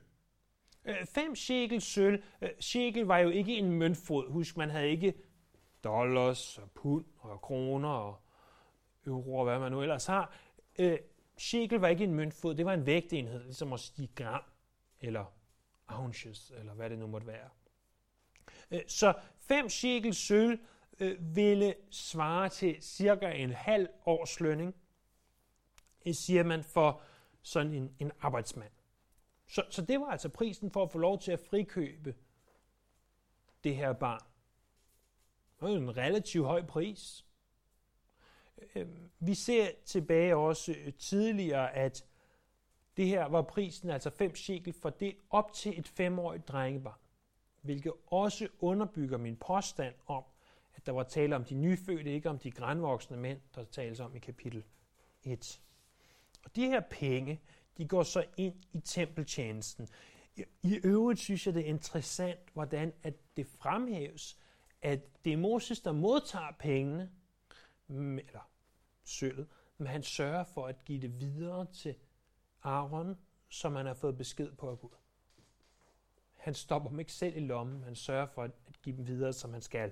Øh, 0.86 1.06
fem 1.06 1.36
shekel 1.36 1.82
sølv. 1.82 2.24
Øh, 2.42 2.50
shekel 2.60 3.06
var 3.06 3.18
jo 3.18 3.30
ikke 3.30 3.58
en 3.58 3.72
møntfod. 3.72 4.32
Husk, 4.32 4.58
man 4.58 4.70
havde 4.70 4.90
ikke 4.90 5.14
dollars 5.84 6.58
og 6.58 6.72
pund 6.72 7.06
og 7.18 7.42
kroner 7.42 7.90
og 7.90 8.22
euro 9.06 9.38
og 9.38 9.44
hvad 9.44 9.60
man 9.60 9.72
nu 9.72 9.82
ellers 9.82 10.06
har. 10.06 10.34
Øh, 10.80 10.98
shekel 11.38 11.80
var 11.80 11.88
ikke 11.88 12.04
en 12.04 12.14
møntfod, 12.14 12.56
det 12.56 12.66
var 12.66 12.74
en 12.74 12.86
vægtenhed, 12.86 13.44
ligesom 13.44 13.74
at 13.74 13.80
sige 13.80 14.10
gram 14.16 14.44
eller 15.02 15.26
ounces, 15.88 16.52
eller 16.58 16.74
hvad 16.74 16.90
det 16.90 17.00
nu 17.00 17.08
måtte 17.08 17.28
være. 17.28 17.50
Øh, 18.72 18.82
så 18.88 19.14
5 19.40 19.70
shekel 19.70 20.16
sølv 20.16 20.60
øh, 21.00 21.36
ville 21.36 21.76
svare 21.92 22.50
til 22.50 22.78
cirka 22.82 23.32
en 23.32 23.52
halv 23.52 23.90
års 24.06 24.40
lønning, 24.40 24.76
øh, 26.06 26.14
siger 26.14 26.44
man 26.44 26.64
for 26.64 27.02
sådan 27.42 27.74
en, 27.74 27.96
en 28.00 28.12
arbejdsmand. 28.20 28.72
Så, 29.48 29.64
så 29.70 29.82
det 29.82 30.00
var 30.00 30.08
altså 30.08 30.30
prisen 30.30 30.72
for 30.72 30.84
at 30.84 30.92
få 30.92 30.98
lov 30.98 31.20
til 31.20 31.32
at 31.32 31.40
frikøbe 31.40 32.16
det 33.64 33.76
her 33.76 33.94
barn. 33.94 34.22
Det 35.60 35.70
var 35.70 35.76
en 35.76 35.98
relativt 35.98 36.46
høj 36.46 36.66
pris. 36.66 37.26
Øh, 38.76 38.88
vi 39.20 39.34
ser 39.34 39.68
tilbage 39.86 40.36
også 40.36 40.72
øh, 40.72 40.94
tidligere, 40.94 41.76
at 41.76 42.06
det 42.98 43.08
her 43.08 43.26
var 43.26 43.42
prisen, 43.42 43.90
altså 43.90 44.10
5 44.10 44.36
shekel, 44.36 44.74
for 44.74 44.90
det 44.90 45.16
op 45.30 45.54
til 45.54 45.80
et 45.80 45.88
femårigt 45.88 46.48
drengebarn. 46.48 47.00
Hvilket 47.62 47.94
også 48.08 48.48
underbygger 48.60 49.18
min 49.18 49.36
påstand 49.36 49.94
om, 50.08 50.24
at 50.76 50.86
der 50.86 50.92
var 50.92 51.04
tale 51.04 51.36
om 51.36 51.44
de 51.44 51.56
nyfødte, 51.56 52.14
ikke 52.14 52.30
om 52.30 52.40
de 52.40 52.52
grænvoksne 52.52 53.18
mænd, 53.18 53.40
der 53.56 53.64
tales 53.64 54.00
om 54.00 54.16
i 54.16 54.20
kapitel 54.20 54.64
1. 55.24 55.62
Og 56.46 56.56
de 56.56 56.66
her 56.66 56.80
penge, 56.90 57.42
de 57.78 57.88
går 57.88 58.04
så 58.04 58.26
ind 58.38 58.56
i 58.74 58.80
tempeltjenesten. 58.80 59.88
I 60.64 60.80
øvrigt 60.84 61.20
synes 61.20 61.46
jeg, 61.46 61.54
det 61.54 61.62
er 61.62 61.66
interessant, 61.66 62.40
hvordan 62.54 62.94
at 63.04 63.14
det 63.38 63.48
fremhæves, 63.48 64.38
at 64.82 65.26
det 65.26 65.34
er 65.34 65.38
Moses, 65.38 65.82
der 65.82 65.92
modtager 65.92 66.52
pengene, 66.60 67.12
eller 67.90 68.50
sølvet, 69.04 69.48
men 69.78 69.88
han 69.88 70.04
sørger 70.04 70.44
for 70.44 70.68
at 70.68 70.86
give 70.86 71.02
det 71.02 71.20
videre 71.20 71.74
til 71.74 71.96
Aaron, 72.64 73.18
som 73.50 73.76
han 73.76 73.86
har 73.86 73.94
fået 73.94 74.18
besked 74.18 74.52
på 74.52 74.70
af 74.70 74.80
Gud. 74.80 74.96
Han 76.34 76.54
stopper 76.54 76.90
dem 76.90 77.00
ikke 77.00 77.14
selv 77.14 77.38
i 77.38 77.40
lommen, 77.40 77.84
han 77.84 77.96
sørger 77.96 78.26
for 78.26 78.44
at 78.44 78.52
give 78.84 78.98
dem 78.98 79.08
videre, 79.08 79.34
som 79.34 79.54
han 79.54 79.62
skal. 79.62 79.92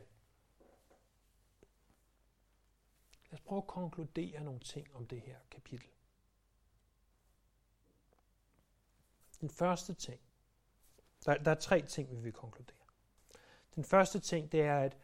Lad 3.31 3.39
os 3.39 3.41
prøve 3.41 3.61
at 3.61 3.67
konkludere 3.67 4.43
nogle 4.43 4.59
ting 4.59 4.95
om 4.95 5.07
det 5.07 5.21
her 5.21 5.37
kapitel. 5.51 5.87
Den 9.41 9.49
første 9.49 9.93
ting, 9.93 10.21
der, 11.25 11.37
der 11.37 11.51
er 11.51 11.55
tre 11.55 11.81
ting, 11.81 12.11
vi 12.11 12.21
vil 12.21 12.33
konkludere. 12.33 12.77
Den 13.75 13.83
første 13.83 14.19
ting, 14.19 14.51
det 14.51 14.61
er, 14.61 14.79
at 14.79 14.97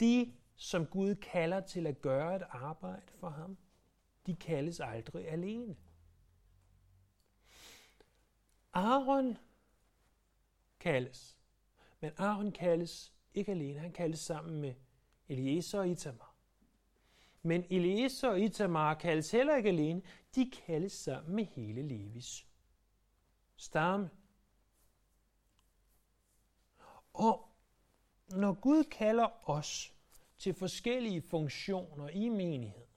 de, 0.00 0.34
som 0.56 0.86
Gud 0.86 1.14
kalder 1.14 1.60
til 1.60 1.86
at 1.86 2.00
gøre 2.00 2.36
et 2.36 2.42
arbejde 2.50 3.12
for 3.20 3.28
ham, 3.28 3.56
de 4.26 4.36
kaldes 4.36 4.80
aldrig 4.80 5.28
alene. 5.28 5.76
Aaron 8.72 9.38
kaldes, 10.80 11.38
men 12.00 12.12
Aaron 12.16 12.52
kaldes 12.52 13.12
ikke 13.34 13.52
alene, 13.52 13.78
han 13.80 13.92
kaldes 13.92 14.20
sammen 14.20 14.60
med 14.60 14.74
Eliezer 15.28 15.78
og 15.78 15.88
Itamar. 15.88 16.34
Men 17.42 17.64
Eliezer 17.70 18.28
og 18.28 18.40
Itamar 18.40 18.94
kaldes 18.94 19.30
heller 19.30 19.56
ikke 19.56 19.68
alene, 19.68 20.02
de 20.34 20.50
kaldes 20.66 20.92
sammen 20.92 21.36
med 21.36 21.44
hele 21.44 21.82
Levis 21.82 22.46
stamme. 23.56 24.10
Og 27.12 27.48
når 28.28 28.52
Gud 28.52 28.84
kalder 28.84 29.50
os 29.50 29.93
til 30.44 30.54
forskellige 30.54 31.22
funktioner 31.22 32.08
i 32.08 32.28
menigheden, 32.28 32.88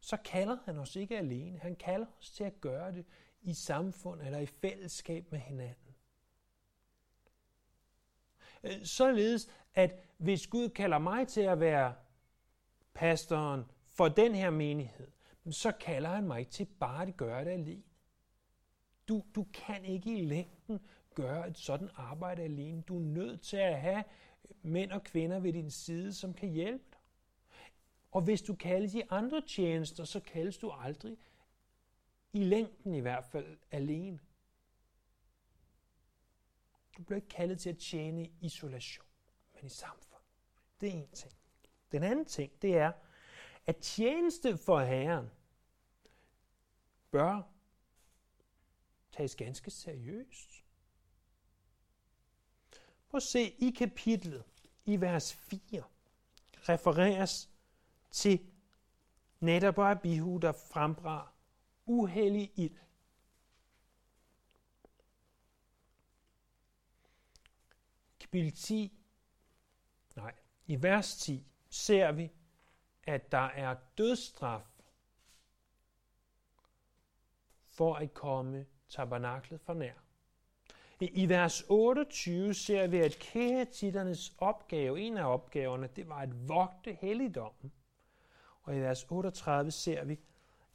så 0.00 0.16
kalder 0.24 0.56
han 0.64 0.78
os 0.78 0.96
ikke 0.96 1.18
alene. 1.18 1.58
Han 1.58 1.76
kalder 1.76 2.06
os 2.18 2.30
til 2.30 2.44
at 2.44 2.60
gøre 2.60 2.92
det 2.92 3.04
i 3.42 3.54
samfund 3.54 4.22
eller 4.22 4.38
i 4.38 4.46
fællesskab 4.46 5.32
med 5.32 5.38
hinanden. 5.38 5.94
Øh, 8.64 8.84
således, 8.84 9.50
at 9.74 10.08
hvis 10.18 10.46
Gud 10.46 10.68
kalder 10.68 10.98
mig 10.98 11.28
til 11.28 11.40
at 11.40 11.60
være 11.60 11.94
pastoren 12.94 13.64
for 13.86 14.08
den 14.08 14.34
her 14.34 14.50
menighed, 14.50 15.10
så 15.50 15.72
kalder 15.72 16.08
han 16.08 16.26
mig 16.26 16.48
til 16.48 16.64
bare 16.64 17.06
at 17.06 17.16
gøre 17.16 17.44
det 17.44 17.50
alene. 17.50 17.82
Du, 19.08 19.22
du 19.34 19.46
kan 19.54 19.84
ikke 19.84 20.18
i 20.18 20.24
længden 20.24 20.80
gøre 21.14 21.48
et 21.48 21.58
sådan 21.58 21.90
arbejde 21.96 22.42
alene. 22.42 22.82
Du 22.82 22.96
er 22.96 23.04
nødt 23.04 23.40
til 23.40 23.56
at 23.56 23.80
have 23.80 24.04
mænd 24.62 24.92
og 24.92 25.04
kvinder 25.04 25.40
ved 25.40 25.52
din 25.52 25.70
side, 25.70 26.14
som 26.14 26.34
kan 26.34 26.48
hjælpe 26.48 26.84
dig. 26.90 27.00
Og 28.10 28.22
hvis 28.22 28.42
du 28.42 28.54
kaldes 28.54 28.94
i 28.94 29.02
andre 29.10 29.40
tjenester, 29.40 30.04
så 30.04 30.20
kaldes 30.20 30.58
du 30.58 30.70
aldrig, 30.70 31.16
i 32.32 32.44
længden 32.44 32.94
i 32.94 33.00
hvert 33.00 33.24
fald, 33.24 33.58
alene. 33.70 34.20
Du 36.96 37.02
bliver 37.02 37.16
ikke 37.16 37.28
kaldet 37.28 37.60
til 37.60 37.70
at 37.70 37.78
tjene 37.78 38.24
i 38.24 38.32
isolation, 38.40 39.06
men 39.54 39.66
i 39.66 39.68
samfund. 39.68 40.22
Det 40.80 40.88
er 40.88 40.92
en 40.92 41.08
ting. 41.08 41.32
Den 41.92 42.02
anden 42.02 42.24
ting, 42.24 42.62
det 42.62 42.76
er, 42.76 42.92
at 43.66 43.76
tjeneste 43.76 44.58
for 44.58 44.80
Herren 44.80 45.30
bør 47.10 47.42
tages 49.10 49.36
ganske 49.36 49.70
seriøst. 49.70 50.49
Prøv 53.10 53.16
at 53.16 53.22
se 53.22 53.50
i 53.58 53.70
kapitlet, 53.70 54.44
i 54.84 55.00
vers 55.00 55.34
4, 55.34 55.82
refereres 56.68 57.50
til 58.10 58.50
netop 59.40 59.78
Abihu, 59.78 60.38
der 60.38 60.52
frembrar 60.52 61.32
uheldig 61.86 62.52
ild. 62.56 62.76
Kapitel 68.20 68.52
10, 68.52 68.98
nej, 70.16 70.34
i 70.66 70.82
vers 70.82 71.16
10 71.16 71.46
ser 71.70 72.12
vi, 72.12 72.30
at 73.02 73.32
der 73.32 73.38
er 73.38 73.76
dødsstraf 73.98 74.62
for 77.66 77.94
at 77.94 78.14
komme 78.14 78.66
tabernaklet 78.88 79.60
for 79.60 79.74
nær. 79.74 80.09
I 81.00 81.28
vers 81.28 81.64
28 81.68 82.54
ser 82.54 82.86
vi, 82.86 82.98
at 82.98 83.18
kæretitternes 83.18 84.32
opgave, 84.38 85.00
en 85.00 85.16
af 85.16 85.32
opgaverne, 85.32 85.88
det 85.96 86.08
var 86.08 86.18
at 86.18 86.48
vogte 86.48 86.92
helligdommen. 87.00 87.72
Og 88.62 88.76
i 88.76 88.80
vers 88.80 89.04
38 89.04 89.70
ser 89.70 90.04
vi, 90.04 90.18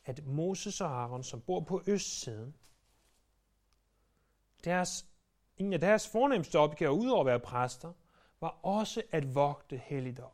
at 0.06 0.26
Moses 0.26 0.82
og 0.82 0.90
Aaron, 0.90 1.24
som 1.24 1.42
bor 1.42 1.60
på 1.60 1.82
østsiden, 1.88 2.56
deres, 4.64 5.06
en 5.58 5.74
af 5.74 5.80
deres 5.80 6.08
fornemmeste 6.08 6.60
opgaver, 6.60 6.94
udover 6.94 7.20
at 7.20 7.26
være 7.26 7.40
præster, 7.40 7.94
var 8.40 8.60
også 8.64 9.04
at 9.12 9.36
vogte 9.36 9.78
helligdom. 9.78 10.32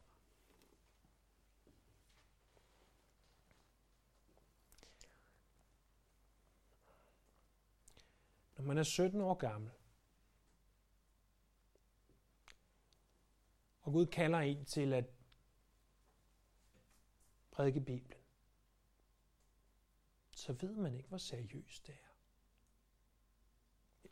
når 8.61 8.67
man 8.67 8.77
er 8.77 8.83
17 8.83 9.21
år 9.21 9.33
gammel, 9.33 9.71
og 13.91 13.93
Gud 13.93 14.05
kalder 14.05 14.39
en 14.39 14.65
til 14.65 14.93
at 14.93 15.05
prædike 17.51 17.81
Bibelen, 17.81 18.21
så 20.31 20.53
ved 20.53 20.75
man 20.75 20.95
ikke, 20.95 21.09
hvor 21.09 21.17
seriøst 21.17 21.87
det 21.87 21.95
er. 21.95 22.07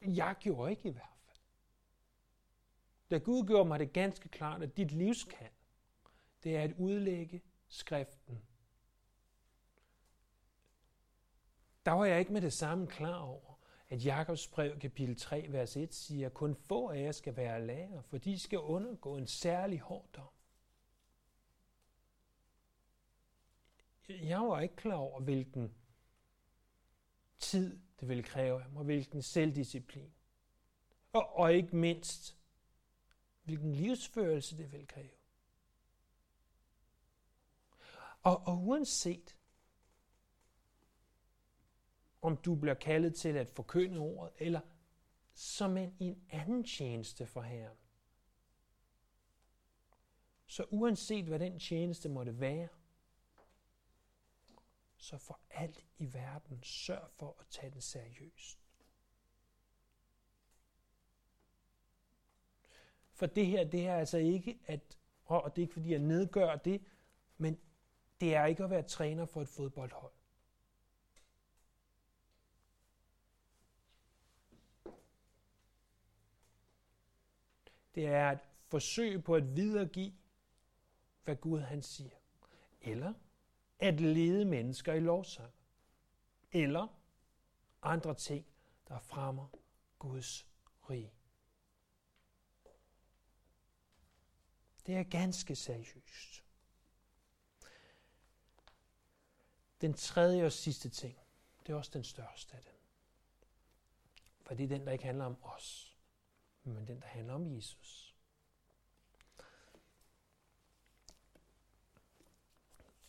Jeg 0.07 0.35
gjorde 0.39 0.71
ikke 0.71 0.89
i 0.89 0.91
hvert 0.91 1.17
fald. 1.25 1.37
Da 3.11 3.17
Gud 3.17 3.47
gjorde 3.47 3.67
mig 3.67 3.79
det 3.79 3.93
ganske 3.93 4.29
klart, 4.29 4.61
at 4.61 4.77
dit 4.77 4.91
livskald, 4.91 5.53
det 6.43 6.57
er 6.57 6.61
at 6.61 6.73
udlægge 6.77 7.41
skriften. 7.67 8.41
Der 11.85 11.91
var 11.91 12.05
jeg 12.05 12.19
ikke 12.19 12.33
med 12.33 12.41
det 12.41 12.53
samme 12.53 12.87
klar 12.87 13.19
over, 13.19 13.48
at 13.89 14.05
Jakobs 14.05 14.47
brev 14.47 14.79
kapitel 14.79 15.15
3, 15.15 15.45
vers 15.49 15.77
1 15.77 15.93
siger, 15.93 16.27
at 16.27 16.33
kun 16.33 16.55
få 16.55 16.89
af 16.89 17.01
jer 17.01 17.11
skal 17.11 17.35
være 17.35 17.65
lærer, 17.65 18.01
for 18.01 18.17
de 18.17 18.39
skal 18.39 18.59
undergå 18.59 19.17
en 19.17 19.27
særlig 19.27 19.79
hård 19.79 20.09
dom. 20.13 20.29
Jeg 24.09 24.41
var 24.41 24.59
ikke 24.59 24.75
klar 24.75 24.95
over, 24.95 25.21
hvilken 25.21 25.75
tid 27.39 27.79
det 27.99 28.07
ville 28.07 28.23
kræve 28.23 28.63
af 28.63 28.69
mig, 28.69 28.83
hvilken 28.85 29.21
selvdisciplin. 29.21 30.13
Og, 31.13 31.35
og 31.35 31.53
ikke 31.53 31.75
mindst, 31.75 32.37
hvilken 33.43 33.73
livsførelse 33.73 34.57
det 34.57 34.71
ville 34.71 34.87
kræve. 34.87 35.09
Og, 38.21 38.47
og 38.47 38.57
uanset, 38.57 39.38
om 42.21 42.37
du 42.37 42.55
bliver 42.55 42.73
kaldet 42.73 43.15
til 43.15 43.37
at 43.37 43.49
forkynde 43.49 43.97
ordet, 43.97 44.33
eller 44.37 44.61
som 45.33 45.77
en, 45.77 45.95
en 45.99 46.23
anden 46.29 46.63
tjeneste 46.63 47.25
for 47.25 47.41
Herren. 47.41 47.77
Så 50.45 50.65
uanset 50.69 51.25
hvad 51.25 51.39
den 51.39 51.59
tjeneste 51.59 52.09
måtte 52.09 52.39
være, 52.39 52.67
så 54.97 55.17
for 55.17 55.39
alt 55.49 55.85
i 55.97 56.13
verden 56.13 56.63
sørg 56.63 57.11
for 57.11 57.35
at 57.39 57.45
tage 57.49 57.71
den 57.71 57.81
seriøst. 57.81 58.59
For 63.11 63.25
det 63.25 63.45
her, 63.45 63.63
det 63.63 63.87
er 63.87 63.95
altså 63.95 64.17
ikke 64.17 64.59
at, 64.65 64.97
og 65.25 65.55
det 65.55 65.61
er 65.61 65.63
ikke 65.63 65.73
fordi 65.73 65.91
jeg 65.91 65.99
nedgør 65.99 66.55
det, 66.55 66.81
men 67.37 67.59
det 68.21 68.35
er 68.35 68.45
ikke 68.45 68.63
at 68.63 68.69
være 68.69 68.83
træner 68.83 69.25
for 69.25 69.41
et 69.41 69.49
fodboldhold. 69.49 70.11
Det 77.99 78.07
er 78.07 78.31
et 78.31 78.39
forsøg 78.67 79.23
på 79.23 79.35
at 79.35 79.55
videregive, 79.55 80.13
hvad 81.23 81.35
Gud 81.35 81.59
han 81.59 81.81
siger. 81.81 82.15
Eller 82.81 83.13
at 83.79 84.01
lede 84.01 84.45
mennesker 84.45 84.93
i 84.93 84.99
lovsang. 84.99 85.53
Eller 86.51 86.87
andre 87.81 88.15
ting, 88.15 88.45
der 88.87 88.99
fremmer 88.99 89.47
Guds 89.99 90.47
rige. 90.89 91.13
Det 94.85 94.95
er 94.95 95.03
ganske 95.03 95.55
seriøst. 95.55 96.43
Den 99.81 99.93
tredje 99.93 100.45
og 100.45 100.51
sidste 100.51 100.89
ting, 100.89 101.17
det 101.67 101.73
er 101.73 101.77
også 101.77 101.91
den 101.93 102.03
største 102.03 102.55
af 102.55 102.63
dem. 102.63 102.75
For 104.41 104.53
det 104.53 104.63
er 104.63 104.67
den, 104.67 104.85
der 104.85 104.91
ikke 104.91 105.05
handler 105.05 105.25
om 105.25 105.37
os 105.43 105.88
men 106.69 106.87
den, 106.87 107.01
der 107.01 107.07
handler 107.07 107.33
om 107.33 107.55
Jesus. 107.55 108.15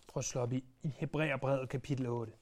Prøv 0.09 0.21
at 0.21 0.25
slå 0.25 0.41
op 0.41 0.53
i, 0.53 0.65
i 0.83 0.89
Hebræerbrevet 0.89 1.69
kapitel 1.69 2.07
8. 2.07 2.33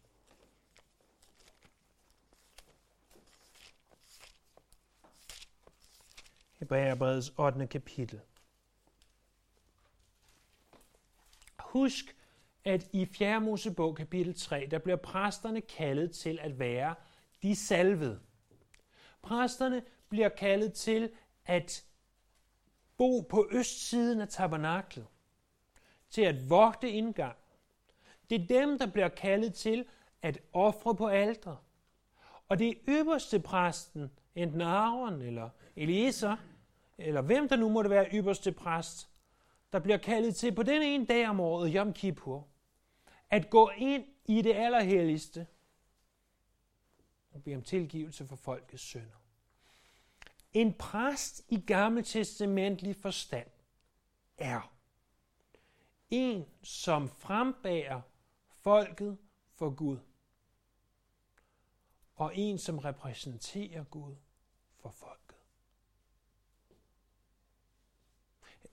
Hebræerbrevets 6.58 7.32
8. 7.38 7.66
kapitel. 7.66 8.20
Husk, 11.58 12.16
at 12.64 12.88
i 12.92 13.06
4. 13.06 13.40
Mosebog 13.40 13.96
kapitel 13.96 14.34
3, 14.34 14.68
der 14.70 14.78
bliver 14.78 14.96
præsterne 14.96 15.60
kaldet 15.60 16.12
til 16.12 16.38
at 16.42 16.58
være 16.58 16.94
de 17.42 17.56
salvede. 17.56 18.20
Præsterne 19.22 19.82
bliver 20.08 20.28
kaldet 20.28 20.72
til 20.72 21.10
at 21.46 21.84
bo 22.96 23.20
på 23.20 23.48
østsiden 23.50 24.20
af 24.20 24.28
tabernaklet, 24.28 25.06
til 26.10 26.22
at 26.22 26.50
vogte 26.50 26.90
indgang. 26.90 27.36
Det 28.30 28.42
er 28.42 28.46
dem, 28.46 28.78
der 28.78 28.86
bliver 28.86 29.08
kaldet 29.08 29.54
til 29.54 29.86
at 30.22 30.38
ofre 30.52 30.94
på 30.94 31.06
alter. 31.06 31.56
Og 32.48 32.58
det 32.58 32.68
er 32.68 32.74
ypperste 32.88 33.40
præsten, 33.40 34.10
enten 34.34 34.60
Aaron 34.60 35.22
eller 35.22 35.50
Eliezer, 35.76 36.36
eller 36.98 37.22
hvem 37.22 37.48
der 37.48 37.56
nu 37.56 37.68
måtte 37.68 37.90
være 37.90 38.08
ypperste 38.14 38.52
præst, 38.52 39.08
der 39.72 39.78
bliver 39.78 39.98
kaldet 39.98 40.36
til 40.36 40.54
på 40.54 40.62
den 40.62 40.82
ene 40.82 41.06
dag 41.06 41.28
om 41.28 41.40
året, 41.40 41.72
Yom 41.74 41.92
Kippur, 41.92 42.48
at 43.30 43.50
gå 43.50 43.70
ind 43.76 44.04
i 44.24 44.42
det 44.42 44.54
allerhelligste 44.54 45.46
og 47.30 47.42
bede 47.42 47.56
om 47.56 47.62
tilgivelse 47.62 48.26
for 48.26 48.36
folkets 48.36 48.82
synder. 48.82 49.17
En 50.58 50.74
præst 50.74 51.44
i 51.48 51.60
gammeltestamentlig 51.60 52.96
forstand 52.96 53.50
er 54.38 54.74
en, 56.10 56.44
som 56.62 57.08
frembærer 57.08 58.00
folket 58.60 59.18
for 59.54 59.70
Gud, 59.70 59.98
og 62.14 62.36
en, 62.36 62.58
som 62.58 62.78
repræsenterer 62.78 63.84
Gud 63.84 64.16
for 64.76 64.90
folket. 64.90 65.36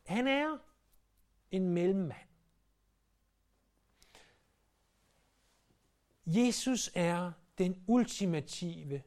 Han 0.05 0.27
er 0.27 0.57
en 1.51 1.69
mellemmand. 1.69 2.29
Jesus 6.25 6.91
er 6.93 7.31
den 7.57 7.83
ultimative, 7.87 9.03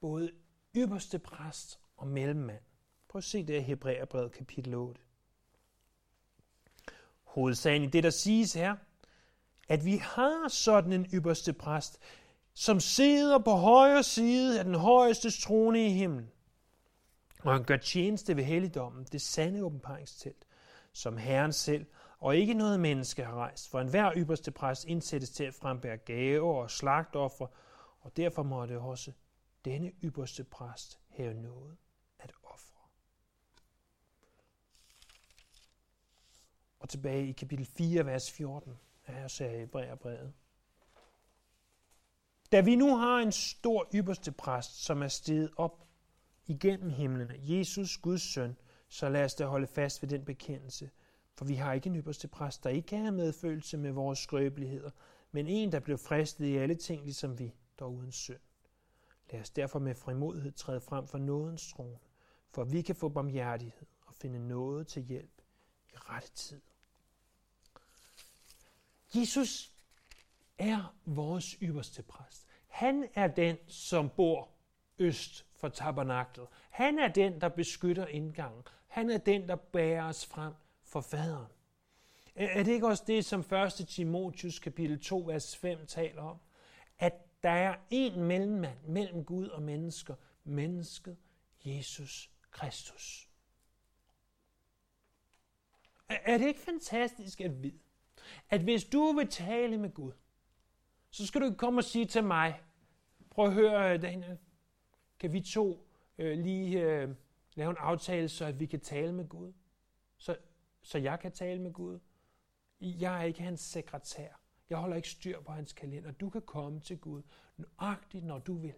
både 0.00 0.32
ypperste 0.76 1.18
præst 1.18 1.81
og 2.02 2.08
mellemmand. 2.08 2.62
Prøv 3.08 3.18
at 3.18 3.24
se 3.24 3.42
det 3.42 3.54
i 3.54 3.60
Hebræerbrevet 3.60 4.32
kapitel 4.32 4.74
8. 4.74 5.00
Hovedsagen 7.22 7.82
i 7.82 7.86
det, 7.86 8.04
der 8.04 8.10
siges 8.10 8.52
her, 8.52 8.76
at 9.68 9.84
vi 9.84 9.96
har 9.96 10.48
sådan 10.48 10.92
en 10.92 11.06
ypperste 11.14 11.52
præst, 11.52 11.98
som 12.54 12.80
sidder 12.80 13.38
på 13.38 13.50
højre 13.50 14.02
side 14.02 14.58
af 14.58 14.64
den 14.64 14.74
højeste 14.74 15.30
trone 15.30 15.86
i 15.86 15.90
himlen. 15.90 16.30
Og 17.42 17.52
han 17.52 17.64
gør 17.64 17.76
tjeneste 17.76 18.36
ved 18.36 18.44
helligdommen, 18.44 19.06
det 19.12 19.20
sande 19.20 19.64
åbenbaringstelt, 19.64 20.46
som 20.92 21.16
Herren 21.16 21.52
selv 21.52 21.86
og 22.18 22.36
ikke 22.36 22.54
noget 22.54 22.80
menneske 22.80 23.24
har 23.24 23.34
rejst. 23.34 23.70
For 23.70 23.80
enhver 23.80 24.12
ypperste 24.16 24.50
præst 24.50 24.84
indsættes 24.84 25.30
til 25.30 25.44
at 25.44 25.54
frembære 25.54 25.96
gaver 25.96 26.62
og 26.62 26.70
slagtoffer, 26.70 27.46
og 28.00 28.16
derfor 28.16 28.42
måtte 28.42 28.80
også 28.80 29.12
denne 29.64 29.92
ypperste 30.02 30.44
præst 30.44 30.98
have 31.08 31.34
noget 31.34 31.76
at 32.18 32.32
ofre. 32.42 32.80
Og 36.82 36.88
tilbage 36.88 37.28
i 37.28 37.32
kapitel 37.32 37.66
4, 37.66 38.06
vers 38.06 38.30
14, 38.30 38.78
er 39.06 39.12
her 39.12 39.28
sagde 39.28 39.62
i 39.62 39.66
brevet. 39.66 40.32
Da 42.52 42.60
vi 42.60 42.76
nu 42.76 42.96
har 42.96 43.18
en 43.18 43.32
stor 43.32 43.88
ypperste 43.94 44.32
præst, 44.32 44.84
som 44.84 45.02
er 45.02 45.08
steget 45.08 45.50
op 45.56 45.86
igennem 46.46 46.90
himlen, 46.90 47.30
Jesus, 47.38 47.98
Guds 47.98 48.22
søn, 48.22 48.56
så 48.88 49.08
lad 49.08 49.24
os 49.24 49.34
da 49.34 49.46
holde 49.46 49.66
fast 49.66 50.02
ved 50.02 50.08
den 50.08 50.24
bekendelse. 50.24 50.90
For 51.34 51.44
vi 51.44 51.54
har 51.54 51.72
ikke 51.72 51.86
en 51.86 51.96
ypperste 51.96 52.28
præst, 52.28 52.64
der 52.64 52.70
ikke 52.70 52.86
kan 52.86 53.00
have 53.00 53.12
medfølelse 53.12 53.76
med 53.76 53.90
vores 53.90 54.18
skrøbeligheder, 54.18 54.90
men 55.32 55.46
en, 55.46 55.72
der 55.72 55.80
blev 55.80 55.98
fristet 55.98 56.46
i 56.46 56.56
alle 56.56 56.74
ting, 56.74 57.04
ligesom 57.04 57.38
vi, 57.38 57.54
dog 57.78 57.94
uden 57.94 58.12
synd. 58.12 58.40
Lad 59.30 59.40
os 59.40 59.50
derfor 59.50 59.78
med 59.78 59.94
frimodighed 59.94 60.52
træde 60.52 60.80
frem 60.80 61.06
for 61.06 61.18
nådens 61.18 61.72
trone, 61.72 61.98
for 62.50 62.64
vi 62.64 62.82
kan 62.82 62.94
få 62.96 63.08
barmhjertighed 63.08 63.86
og 64.06 64.14
finde 64.14 64.48
noget 64.48 64.86
til 64.86 65.02
hjælp 65.02 65.42
i 65.92 65.96
rette 65.96 66.30
tid. 66.30 66.60
Jesus 69.14 69.72
er 70.58 70.94
vores 71.04 71.56
ypperste 71.62 72.02
præst. 72.02 72.46
Han 72.68 73.08
er 73.14 73.26
den, 73.26 73.56
som 73.68 74.10
bor 74.10 74.48
øst 74.98 75.46
for 75.56 75.68
tabernaklet. 75.68 76.46
Han 76.70 76.98
er 76.98 77.08
den, 77.08 77.40
der 77.40 77.48
beskytter 77.48 78.06
indgangen. 78.06 78.62
Han 78.86 79.10
er 79.10 79.18
den, 79.18 79.48
der 79.48 79.56
bærer 79.56 80.04
os 80.04 80.26
frem 80.26 80.54
for 80.82 81.00
faderen. 81.00 81.52
Er 82.34 82.62
det 82.62 82.72
ikke 82.72 82.86
også 82.86 83.04
det, 83.06 83.24
som 83.24 83.40
1. 83.40 83.88
Timotius 83.88 84.58
kapitel 84.58 85.00
2, 85.00 85.18
vers 85.18 85.56
5 85.56 85.86
taler 85.86 86.22
om? 86.22 86.36
At 86.98 87.42
der 87.42 87.50
er 87.50 87.76
en 87.90 88.22
mellemmand 88.22 88.78
mellem 88.86 89.24
Gud 89.24 89.48
og 89.48 89.62
mennesker, 89.62 90.14
mennesket 90.44 91.16
Jesus 91.64 92.30
Kristus. 92.50 93.28
Er 96.08 96.38
det 96.38 96.46
ikke 96.46 96.60
fantastisk 96.60 97.40
at 97.40 97.62
vide, 97.62 97.78
at 98.50 98.60
hvis 98.60 98.84
du 98.84 99.12
vil 99.12 99.28
tale 99.28 99.78
med 99.78 99.94
Gud, 99.94 100.12
så 101.10 101.26
skal 101.26 101.40
du 101.40 101.46
ikke 101.46 101.56
komme 101.56 101.80
og 101.80 101.84
sige 101.84 102.04
til 102.04 102.24
mig, 102.24 102.60
prøv 103.30 103.46
at 103.46 103.54
høre, 103.54 103.94
øh, 103.94 104.02
Daniel, 104.02 104.38
kan 105.18 105.32
vi 105.32 105.40
to 105.40 105.88
øh, 106.18 106.38
lige 106.38 106.80
øh, 106.80 107.14
lave 107.54 107.70
en 107.70 107.76
aftale, 107.78 108.28
så 108.28 108.44
at 108.44 108.60
vi 108.60 108.66
kan 108.66 108.80
tale 108.80 109.12
med 109.12 109.28
Gud? 109.28 109.52
Så, 110.16 110.36
så 110.82 110.98
jeg 110.98 111.20
kan 111.20 111.32
tale 111.32 111.60
med 111.60 111.72
Gud? 111.72 111.98
Jeg 112.80 113.20
er 113.20 113.22
ikke 113.22 113.42
hans 113.42 113.60
sekretær. 113.60 114.28
Jeg 114.70 114.78
holder 114.78 114.96
ikke 114.96 115.08
styr 115.08 115.40
på 115.40 115.52
hans 115.52 115.72
kalender. 115.72 116.10
Du 116.10 116.30
kan 116.30 116.42
komme 116.42 116.80
til 116.80 116.98
Gud 116.98 117.22
nøjagtigt, 117.56 118.24
når 118.24 118.38
du 118.38 118.54
vil. 118.54 118.74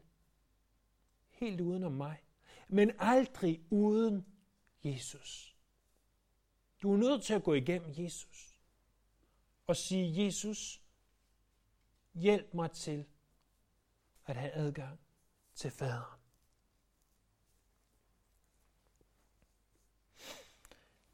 Helt 1.31 1.61
uden 1.61 1.83
om 1.83 1.93
mig. 1.93 2.23
Men 2.69 2.91
aldrig 2.99 3.63
uden 3.71 4.27
Jesus. 4.85 5.57
Du 6.83 6.93
er 6.93 6.97
nødt 6.97 7.23
til 7.23 7.35
at 7.35 7.43
gå 7.43 7.55
igennem 7.55 7.95
Jesus. 7.99 8.54
Og 9.67 9.77
sige, 9.77 10.25
Jesus, 10.25 10.83
hjælp 12.15 12.55
mig 12.55 12.71
til 12.71 13.07
at 14.27 14.37
have 14.37 14.53
adgang 14.53 15.01
til 15.55 15.71
faderen. 15.71 16.21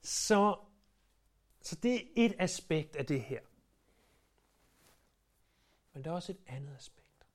Så, 0.03 0.59
så 1.61 1.77
det 1.77 1.95
er 1.95 2.07
et 2.17 2.35
aspekt 2.39 2.97
af 2.97 3.07
det 3.07 3.23
her. 3.23 3.41
Men 5.93 6.05
der 6.05 6.11
er 6.11 6.15
også 6.15 6.33
et 6.33 6.41
andet 6.47 6.77
aspekt. 6.77 7.27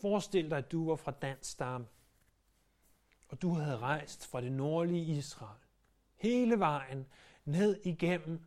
Forestil 0.00 0.50
dig, 0.50 0.58
at 0.58 0.72
du 0.72 0.88
var 0.88 0.96
fra 0.96 1.10
dansk 1.10 1.50
stamme, 1.50 1.86
og 3.28 3.42
du 3.42 3.54
havde 3.54 3.78
rejst 3.78 4.26
fra 4.26 4.40
det 4.40 4.52
nordlige 4.52 5.16
Israel, 5.16 5.60
hele 6.14 6.58
vejen 6.58 7.06
ned 7.44 7.80
igennem 7.84 8.44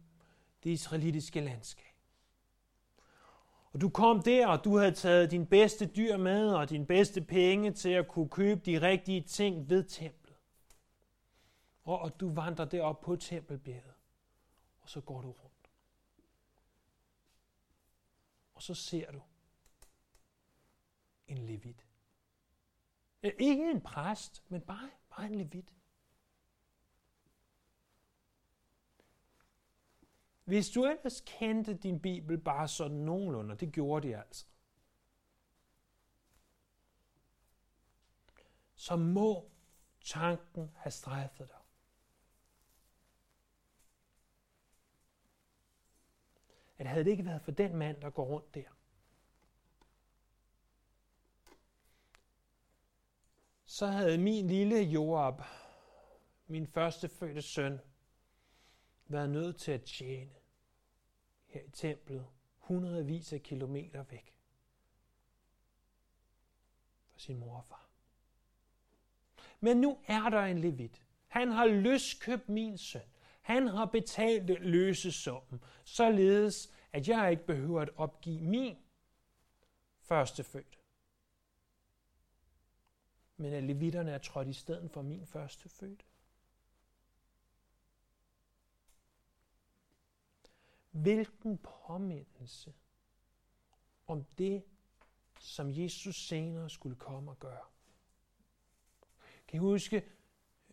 det 0.63 0.69
israelitiske 0.69 1.41
landskab. 1.41 1.85
Og 3.73 3.81
du 3.81 3.89
kom 3.89 4.21
der, 4.21 4.47
og 4.47 4.63
du 4.63 4.77
havde 4.77 4.91
taget 4.91 5.31
din 5.31 5.45
bedste 5.45 5.85
dyr 5.85 6.17
med, 6.17 6.53
og 6.53 6.69
din 6.69 6.85
bedste 6.85 7.21
penge 7.21 7.71
til 7.71 7.89
at 7.89 8.07
kunne 8.07 8.29
købe 8.29 8.61
de 8.65 8.81
rigtige 8.81 9.21
ting 9.21 9.69
ved 9.69 9.83
templet. 9.83 10.35
Og, 11.83 11.99
og 11.99 12.19
du 12.19 12.33
vandrer 12.33 12.65
derop 12.65 13.01
på 13.01 13.15
tempelbjerget, 13.15 13.93
og 14.81 14.89
så 14.89 15.01
går 15.01 15.21
du 15.21 15.31
rundt. 15.31 15.69
Og 18.53 18.63
så 18.63 18.73
ser 18.73 19.11
du 19.11 19.21
en 21.27 21.37
levit. 21.37 21.85
Ikke 23.23 23.71
en 23.71 23.81
præst, 23.81 24.43
men 24.47 24.61
bare, 24.61 24.89
bare 25.09 25.25
en 25.25 25.35
levit. 25.35 25.73
Hvis 30.49 30.69
du 30.69 30.85
ellers 30.85 31.23
kendte 31.25 31.73
din 31.73 31.99
bibel 31.99 32.37
bare 32.37 32.67
sådan 32.67 32.97
nogenlunde, 32.97 33.55
det 33.55 33.71
gjorde 33.73 34.07
de 34.07 34.17
altså, 34.17 34.45
så 38.75 38.95
må 38.95 39.51
tanken 40.05 40.71
have 40.75 40.91
strejfet 40.91 41.47
dig. 41.47 41.59
At 46.77 46.87
havde 46.87 47.03
det 47.03 47.11
ikke 47.11 47.25
været 47.25 47.41
for 47.41 47.51
den 47.51 47.75
mand, 47.75 48.01
der 48.01 48.09
går 48.09 48.25
rundt 48.25 48.55
der, 48.55 48.69
så 53.65 53.87
havde 53.87 54.17
min 54.17 54.47
lille 54.47 54.81
Joab, 54.81 55.41
min 56.47 56.67
første 56.67 57.09
fødte 57.09 57.41
søn, 57.41 57.79
været 59.07 59.29
nødt 59.29 59.57
til 59.57 59.71
at 59.71 59.83
tjene 59.83 60.38
her 61.49 61.61
i 61.61 61.69
templet, 61.69 62.25
hundredvis 62.57 63.33
af 63.33 63.43
kilometer 63.43 64.03
væk 64.03 64.35
fra 67.09 67.19
sin 67.19 67.37
mor 67.37 67.57
og 67.57 67.65
far. 67.65 67.89
Men 69.59 69.77
nu 69.77 69.97
er 70.07 70.29
der 70.29 70.41
en 70.41 70.59
levit. 70.59 71.03
Han 71.27 71.51
har 71.51 71.65
løskøbt 71.65 72.49
min 72.49 72.77
søn. 72.77 73.01
Han 73.41 73.67
har 73.67 73.85
betalt 73.85 74.49
løsesummen, 74.49 75.63
således 75.83 76.71
at 76.91 77.07
jeg 77.07 77.31
ikke 77.31 77.45
behøver 77.45 77.81
at 77.81 77.89
opgive 77.95 78.41
min 78.41 78.77
førstefødte. 80.01 80.77
Men 83.37 83.53
at 83.53 83.63
levitterne 83.63 84.11
er 84.11 84.17
trådt 84.17 84.47
i 84.47 84.53
stedet 84.53 84.91
for 84.91 85.01
min 85.01 85.25
førstefødte. 85.25 86.05
Hvilken 91.01 91.57
påmindelse 91.57 92.73
om 94.07 94.23
det, 94.37 94.63
som 95.39 95.69
Jesus 95.71 96.27
senere 96.27 96.69
skulle 96.69 96.95
komme 96.95 97.31
og 97.31 97.39
gøre. 97.39 97.65
Kan 99.47 99.57
I 99.57 99.59
huske 99.59 100.03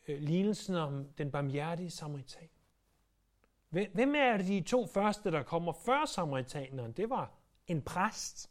øh, 0.09 0.23
lignelsen 0.23 0.75
om 0.75 1.09
den 1.19 1.31
barmhjertige 1.31 1.91
samaritan? 1.91 2.49
Hvem 3.69 4.15
er 4.15 4.37
de 4.37 4.61
to 4.61 4.87
første, 4.87 5.31
der 5.31 5.43
kommer 5.43 5.73
før 5.73 6.05
samaritaneren? 6.05 6.93
Det 6.93 7.11
var 7.11 7.33
en 7.67 7.83
præst, 7.83 8.51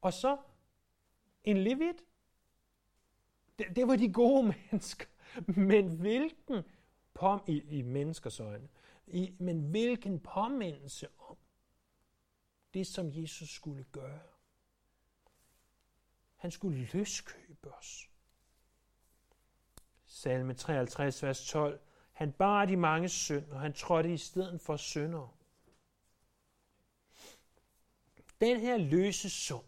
og 0.00 0.12
så 0.12 0.36
en 1.44 1.56
levit. 1.56 2.04
Det, 3.58 3.76
det 3.76 3.88
var 3.88 3.96
de 3.96 4.12
gode 4.12 4.42
mennesker. 4.54 5.06
Men 5.46 5.96
hvilken 5.96 6.64
pom 7.14 7.42
i, 7.46 7.78
i 7.78 7.82
menneskers 7.82 8.40
øjne, 8.40 8.68
i, 9.10 9.36
men 9.38 9.70
hvilken 9.70 10.20
påmindelse 10.20 11.08
om 11.18 11.36
det, 12.74 12.86
som 12.86 13.10
Jesus 13.12 13.50
skulle 13.50 13.84
gøre. 13.84 14.20
Han 16.36 16.50
skulle 16.50 16.88
løskøbe 16.92 17.74
os. 17.74 18.10
Salme 20.06 20.54
53, 20.54 21.22
vers 21.22 21.46
12. 21.46 21.80
Han 22.12 22.32
bar 22.32 22.64
de 22.64 22.76
mange 22.76 23.08
synd, 23.08 23.50
og 23.50 23.60
han 23.60 23.72
trådte 23.72 24.12
i 24.12 24.18
stedet 24.18 24.60
for 24.60 24.76
synder. 24.76 25.36
Den 28.40 28.60
her 28.60 28.76
løse 28.76 29.30
sum, 29.30 29.64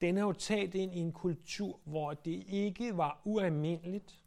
den 0.00 0.18
er 0.18 0.22
jo 0.22 0.32
taget 0.32 0.74
ind 0.74 0.94
i 0.94 0.98
en 0.98 1.12
kultur, 1.12 1.80
hvor 1.84 2.14
det 2.14 2.44
ikke 2.46 2.96
var 2.96 3.20
ualmindeligt 3.24 4.24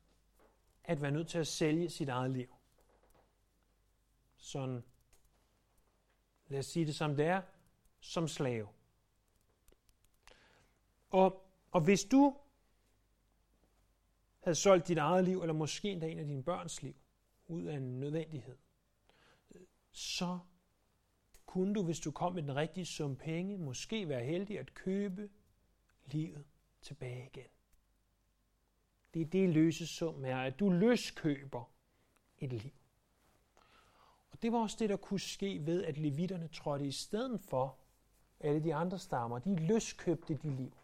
at 0.83 1.01
være 1.01 1.11
nødt 1.11 1.27
til 1.27 1.37
at 1.37 1.47
sælge 1.47 1.89
sit 1.89 2.09
eget 2.09 2.31
liv. 2.31 2.55
Sådan, 4.37 4.83
lad 6.47 6.59
os 6.59 6.65
sige 6.65 6.85
det 6.85 6.95
som 6.95 7.15
det 7.15 7.25
er, 7.25 7.41
som 7.99 8.27
slave. 8.27 8.67
Og, 11.09 11.43
og 11.71 11.81
hvis 11.81 12.03
du 12.03 12.37
havde 14.43 14.55
solgt 14.55 14.87
dit 14.87 14.97
eget 14.97 15.23
liv, 15.23 15.41
eller 15.41 15.53
måske 15.53 15.91
endda 15.91 16.07
en 16.07 16.19
af 16.19 16.25
dine 16.25 16.43
børns 16.43 16.81
liv, 16.81 16.95
ud 17.47 17.63
af 17.63 17.77
en 17.77 17.99
nødvendighed, 17.99 18.57
så 19.91 20.39
kunne 21.45 21.73
du, 21.73 21.83
hvis 21.83 21.99
du 21.99 22.11
kom 22.11 22.33
med 22.33 22.43
den 22.43 22.55
rigtige 22.55 22.85
sum 22.85 23.15
penge, 23.15 23.57
måske 23.57 24.09
være 24.09 24.23
heldig 24.23 24.59
at 24.59 24.73
købe 24.73 25.29
livet 26.13 26.45
tilbage 26.81 27.25
igen. 27.25 27.49
Det 29.13 29.21
er 29.21 29.25
det 29.25 29.49
løsesum 29.49 30.25
er, 30.25 30.37
at 30.37 30.59
du 30.59 30.69
løskøber 30.69 31.71
et 32.39 32.53
liv. 32.53 32.71
Og 34.31 34.41
det 34.41 34.51
var 34.51 34.59
også 34.59 34.77
det, 34.79 34.89
der 34.89 34.97
kunne 34.97 35.19
ske 35.19 35.65
ved, 35.65 35.83
at 35.83 35.97
levitterne 35.97 36.47
trådte 36.47 36.85
i 36.85 36.91
stedet 36.91 37.41
for 37.41 37.77
alle 38.39 38.63
de 38.63 38.75
andre 38.75 38.99
stammer. 38.99 39.39
De 39.39 39.55
løskøbte 39.67 40.37
de 40.37 40.55
liv. 40.55 40.77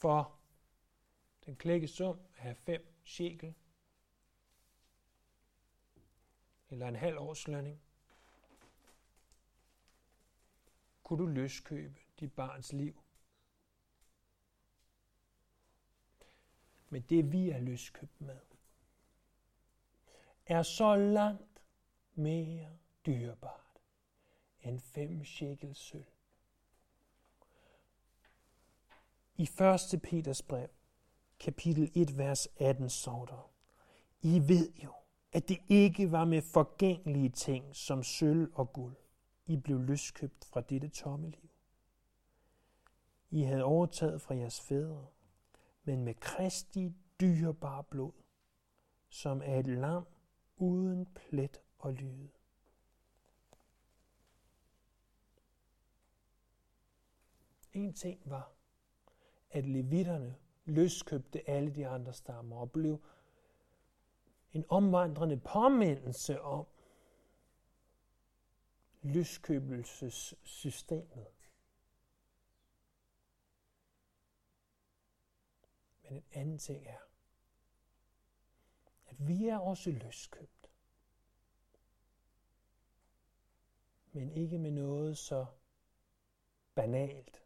For 0.00 0.38
den 1.46 1.56
klække 1.56 1.88
sum 1.88 2.20
er 2.38 2.54
5 2.54 2.94
shekel, 3.04 3.54
eller 6.70 6.88
en 6.88 6.96
halv 6.96 7.18
års 7.18 7.48
lønning, 7.48 7.82
kunne 11.02 11.22
du 11.22 11.26
løskøbe 11.26 12.00
dit 12.20 12.32
barns 12.32 12.72
liv. 12.72 13.02
Men 16.88 17.02
det 17.02 17.32
vi 17.32 17.50
er 17.50 17.58
løskøbt 17.58 18.20
med, 18.20 18.40
er 20.46 20.62
så 20.62 20.96
langt 20.96 21.62
mere 22.14 22.78
dyrebart 23.06 23.80
end 24.60 24.80
fem 24.80 25.24
shekels 25.24 25.78
sølv. 25.78 26.04
I 29.36 29.42
1. 29.92 30.02
Peters 30.02 30.42
brev, 30.42 30.68
kapitel 31.38 31.92
1, 31.94 32.18
vers 32.18 32.48
18, 32.56 32.90
står 32.90 33.26
der, 33.26 33.52
I 34.22 34.48
ved 34.48 34.72
jo, 34.72 34.99
at 35.32 35.48
det 35.48 35.58
ikke 35.68 36.12
var 36.12 36.24
med 36.24 36.42
forgængelige 36.42 37.28
ting 37.28 37.76
som 37.76 38.02
sølv 38.02 38.50
og 38.54 38.72
guld, 38.72 38.96
I 39.46 39.56
blev 39.56 39.80
løskøbt 39.80 40.44
fra 40.44 40.60
dette 40.60 40.88
tomme 40.88 41.30
liv. 41.30 41.50
I 43.30 43.42
havde 43.42 43.64
overtaget 43.64 44.20
fra 44.20 44.34
jeres 44.34 44.60
fædre, 44.60 45.06
men 45.84 46.04
med 46.04 46.14
Kristi 46.14 46.92
dyrebare 47.20 47.84
blod, 47.84 48.12
som 49.08 49.42
er 49.44 49.58
et 49.58 49.66
lam 49.66 50.06
uden 50.56 51.06
plet 51.06 51.60
og 51.78 51.92
lyde. 51.92 52.28
En 57.72 57.92
ting 57.92 58.20
var, 58.24 58.52
at 59.50 59.66
levitterne 59.66 60.36
løskøbte 60.64 61.50
alle 61.50 61.74
de 61.74 61.88
andre 61.88 62.12
stammer 62.12 62.56
og 62.56 62.72
blev 62.72 63.00
en 64.52 64.64
omvandrende 64.68 65.40
påmindelse 65.40 66.40
om 66.40 66.66
lyskøbelsessystemet. 69.02 71.26
Men 76.02 76.16
en 76.16 76.24
anden 76.32 76.58
ting 76.58 76.86
er, 76.86 77.00
at 79.06 79.28
vi 79.28 79.48
er 79.48 79.58
også 79.58 79.90
løskøbt. 79.90 80.70
Men 84.12 84.30
ikke 84.30 84.58
med 84.58 84.70
noget 84.70 85.18
så 85.18 85.46
banalt 86.74 87.42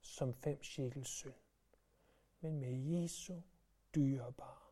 som 0.00 0.34
fem 0.34 0.62
shekels 0.62 1.08
sølv, 1.08 1.34
men 2.40 2.60
med 2.60 2.72
Jesu 2.72 3.40
dyrebare 3.94 4.65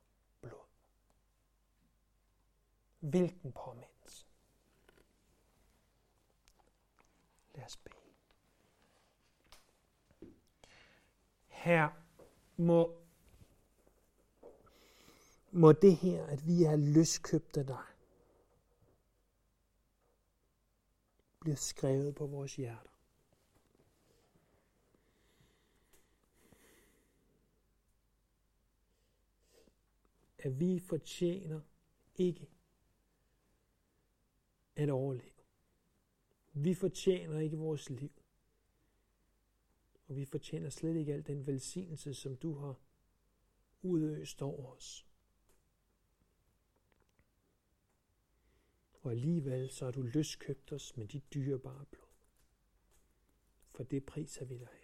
Hvilken 3.05 3.53
påmindelse. 3.53 4.27
Lad 7.55 7.65
os 7.65 7.77
bede. 7.77 7.95
Her 11.47 11.91
må, 12.57 13.01
må 15.51 15.73
det 15.73 15.97
her, 15.97 16.27
at 16.27 16.47
vi 16.47 16.65
er 16.65 16.77
løskøbt 16.77 17.57
af 17.57 17.67
dig, 17.67 17.85
bliver 21.41 21.57
skrevet 21.57 22.15
på 22.15 22.27
vores 22.27 22.57
hjerter. 22.57 22.91
At 30.39 30.61
vi 30.61 30.79
fortjener 30.79 31.61
ikke 32.17 32.54
at 34.77 34.91
overleve. 34.91 35.31
Vi 36.53 36.75
fortjener 36.75 37.39
ikke 37.39 37.57
vores 37.57 37.91
liv. 37.91 38.13
Og 40.07 40.17
vi 40.17 40.25
fortjener 40.25 40.71
slet 40.71 40.97
ikke 40.97 41.15
al 41.15 41.27
den 41.27 41.47
velsignelse, 41.47 42.15
som 42.15 42.37
du 42.37 42.55
har 42.55 42.81
udøst 43.83 44.43
over 44.43 44.73
os. 44.73 45.07
Og 48.93 49.11
alligevel 49.11 49.71
så 49.71 49.85
har 49.85 49.93
du 49.93 50.03
løskøbt 50.03 50.73
os 50.73 50.97
med 50.97 51.07
dit 51.09 51.35
dyrebare 51.35 51.85
blod. 51.91 52.09
For 53.71 53.85
det 53.85 54.07
priser 54.07 54.45
vi 54.45 54.59
dig 54.59 54.84